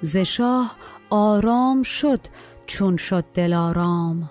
[0.00, 0.76] ز شاه
[1.10, 2.20] آرام شد
[2.66, 4.30] چون شد دلارام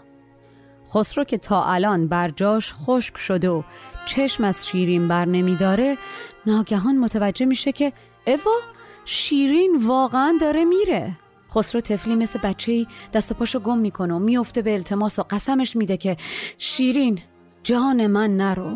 [0.93, 3.63] خسرو که تا الان بر جاش خشک شده و
[4.07, 5.97] چشم از شیرین بر نمیداره
[6.45, 7.93] ناگهان متوجه میشه که
[8.27, 8.59] اوا
[9.05, 11.17] شیرین واقعا داره میره.
[11.51, 15.75] خسرو تفلی مثل بچه دست و پاشو گم می‌کنه و میفته به التماس و قسمش
[15.75, 16.17] میده که
[16.57, 17.19] شیرین
[17.63, 18.75] جان من نرو.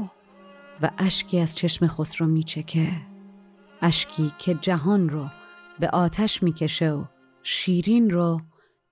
[0.82, 2.88] و اشکی از چشم خسرو میچکه.
[3.82, 5.26] اشکی که جهان رو
[5.80, 7.04] به آتش می‌کشه و
[7.44, 8.42] شیرین رو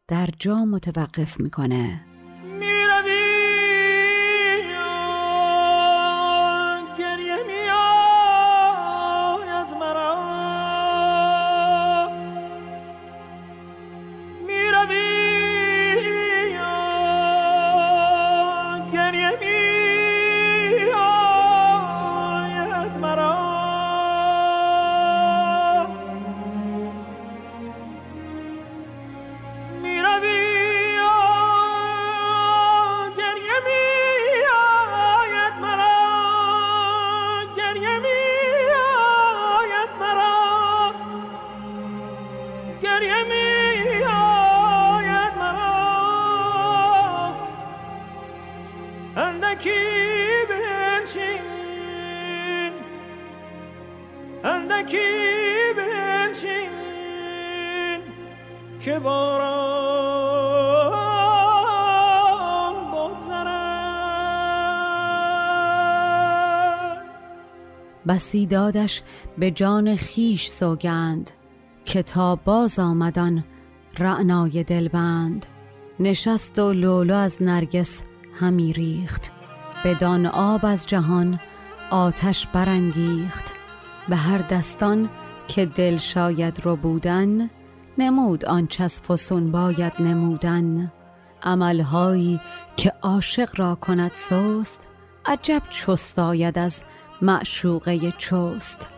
[0.07, 2.05] در جا متوقف می‌کنه.
[68.09, 69.01] بسی دادش
[69.37, 71.31] به جان خیش سوگند
[71.85, 73.43] کتاب باز آمدان
[73.97, 75.45] رعنای دلبند.
[75.99, 78.01] نشست و لولو از نرگس
[78.39, 79.31] همی ریخت
[79.85, 81.39] بدان آب از جهان
[81.89, 83.53] آتش برانگیخت.
[84.09, 85.09] به هر دستان
[85.47, 87.49] که دل شاید رو بودن
[87.97, 90.91] نمود آنچه از فسون باید نمودن.
[91.43, 92.41] عملهایی
[92.77, 94.87] که عاشق را کند سست
[95.25, 96.83] عجب چست آید از
[97.21, 98.89] معشوقه چست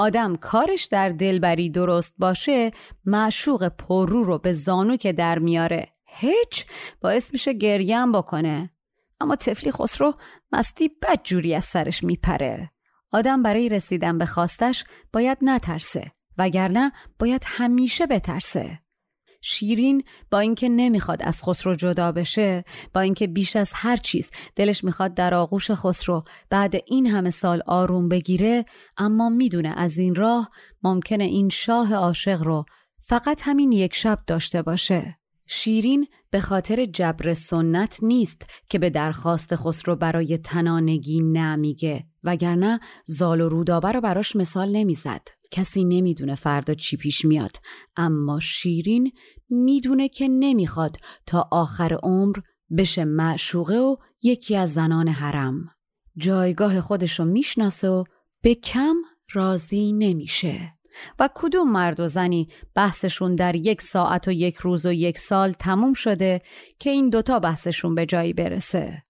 [0.00, 2.70] آدم کارش در دلبری درست باشه
[3.04, 5.88] معشوق پررو رو به زانو که در میاره.
[6.06, 6.66] هیچ
[7.00, 8.70] باعث میشه گریم بکنه.
[9.20, 10.14] اما تفلی خسرو
[10.52, 12.70] مستی بد جوری از سرش میپره.
[13.12, 18.78] آدم برای رسیدن به خواستش باید نترسه وگرنه باید همیشه بترسه.
[19.42, 24.84] شیرین با اینکه نمی‌خواد از خسرو جدا بشه با اینکه بیش از هر چیز دلش
[24.84, 28.64] می‌خواد در آغوش خسرو بعد این همه سال آروم بگیره
[28.96, 30.50] اما می‌دونه از این راه
[30.82, 32.64] ممکنه این شاه عاشق رو
[32.98, 35.19] فقط همین یک شب داشته باشه.
[35.52, 43.40] شیرین به خاطر جبر سنت نیست که به درخواست خسرو برای تنانگی نمیگه وگرنه زال
[43.40, 45.28] و رودابه رو براش مثال نمی‌زد.
[45.50, 47.56] کسی نمی‌دونه فردا چی پیش میاد
[47.96, 49.12] اما شیرین
[49.48, 50.96] می‌دونه که نمی‌خواد
[51.26, 52.36] تا آخر عمر
[52.76, 55.66] بشه معشوقه و یکی از زنان حرم.
[56.16, 58.04] جایگاه خودشو می‌شناسه و
[58.42, 58.96] به کم
[59.32, 60.79] راضی نمیشه.
[61.18, 65.52] و کدوم مرد و زنی بحثشون در یک ساعت و یک روز و یک سال
[65.52, 66.42] تموم شده
[66.78, 69.02] که این دوتا بحثشون به جایی برسه؟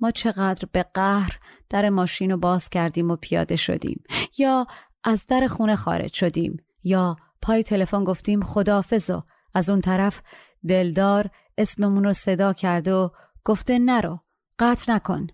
[0.00, 1.38] ما چقدر به قهر
[1.70, 4.02] در ماشین رو باز کردیم و پیاده شدیم.
[4.38, 4.66] یا
[5.04, 9.22] از در خونه خارج شدیم یا پای تلفن گفتیم خدافز و
[9.54, 10.22] از اون طرف
[10.68, 13.08] دلدار اسممون رو صدا کرده و
[13.44, 14.18] گفته نرو
[14.58, 15.26] قطع نکن.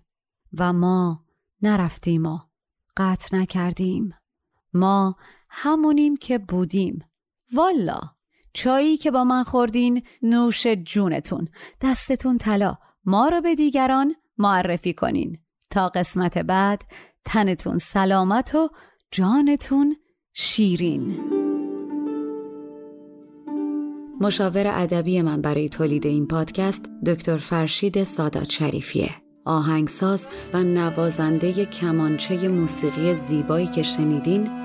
[0.57, 1.25] و ما
[1.61, 2.39] نرفتیم و
[2.97, 4.13] قطع نکردیم.
[4.73, 5.15] ما
[5.57, 6.99] همونیم که بودیم.
[7.53, 7.99] والا.
[8.53, 11.47] چایی که با من خوردین نوش جونتون.
[11.81, 12.77] دستتون طلا.
[13.05, 15.37] ما رو به دیگران معرفی کنین.
[15.69, 16.81] تا قسمت بعد
[17.25, 18.69] تنتون سلامت و
[19.11, 19.95] جانتون
[20.33, 21.19] شیرین.
[24.21, 29.09] مشاور ادبی من برای تولید این پادکست دکتر فرشید سادات شریفیه.
[29.45, 34.64] آهنگساز و نوازنده کمانچه موسیقی زیبایی که شنیدین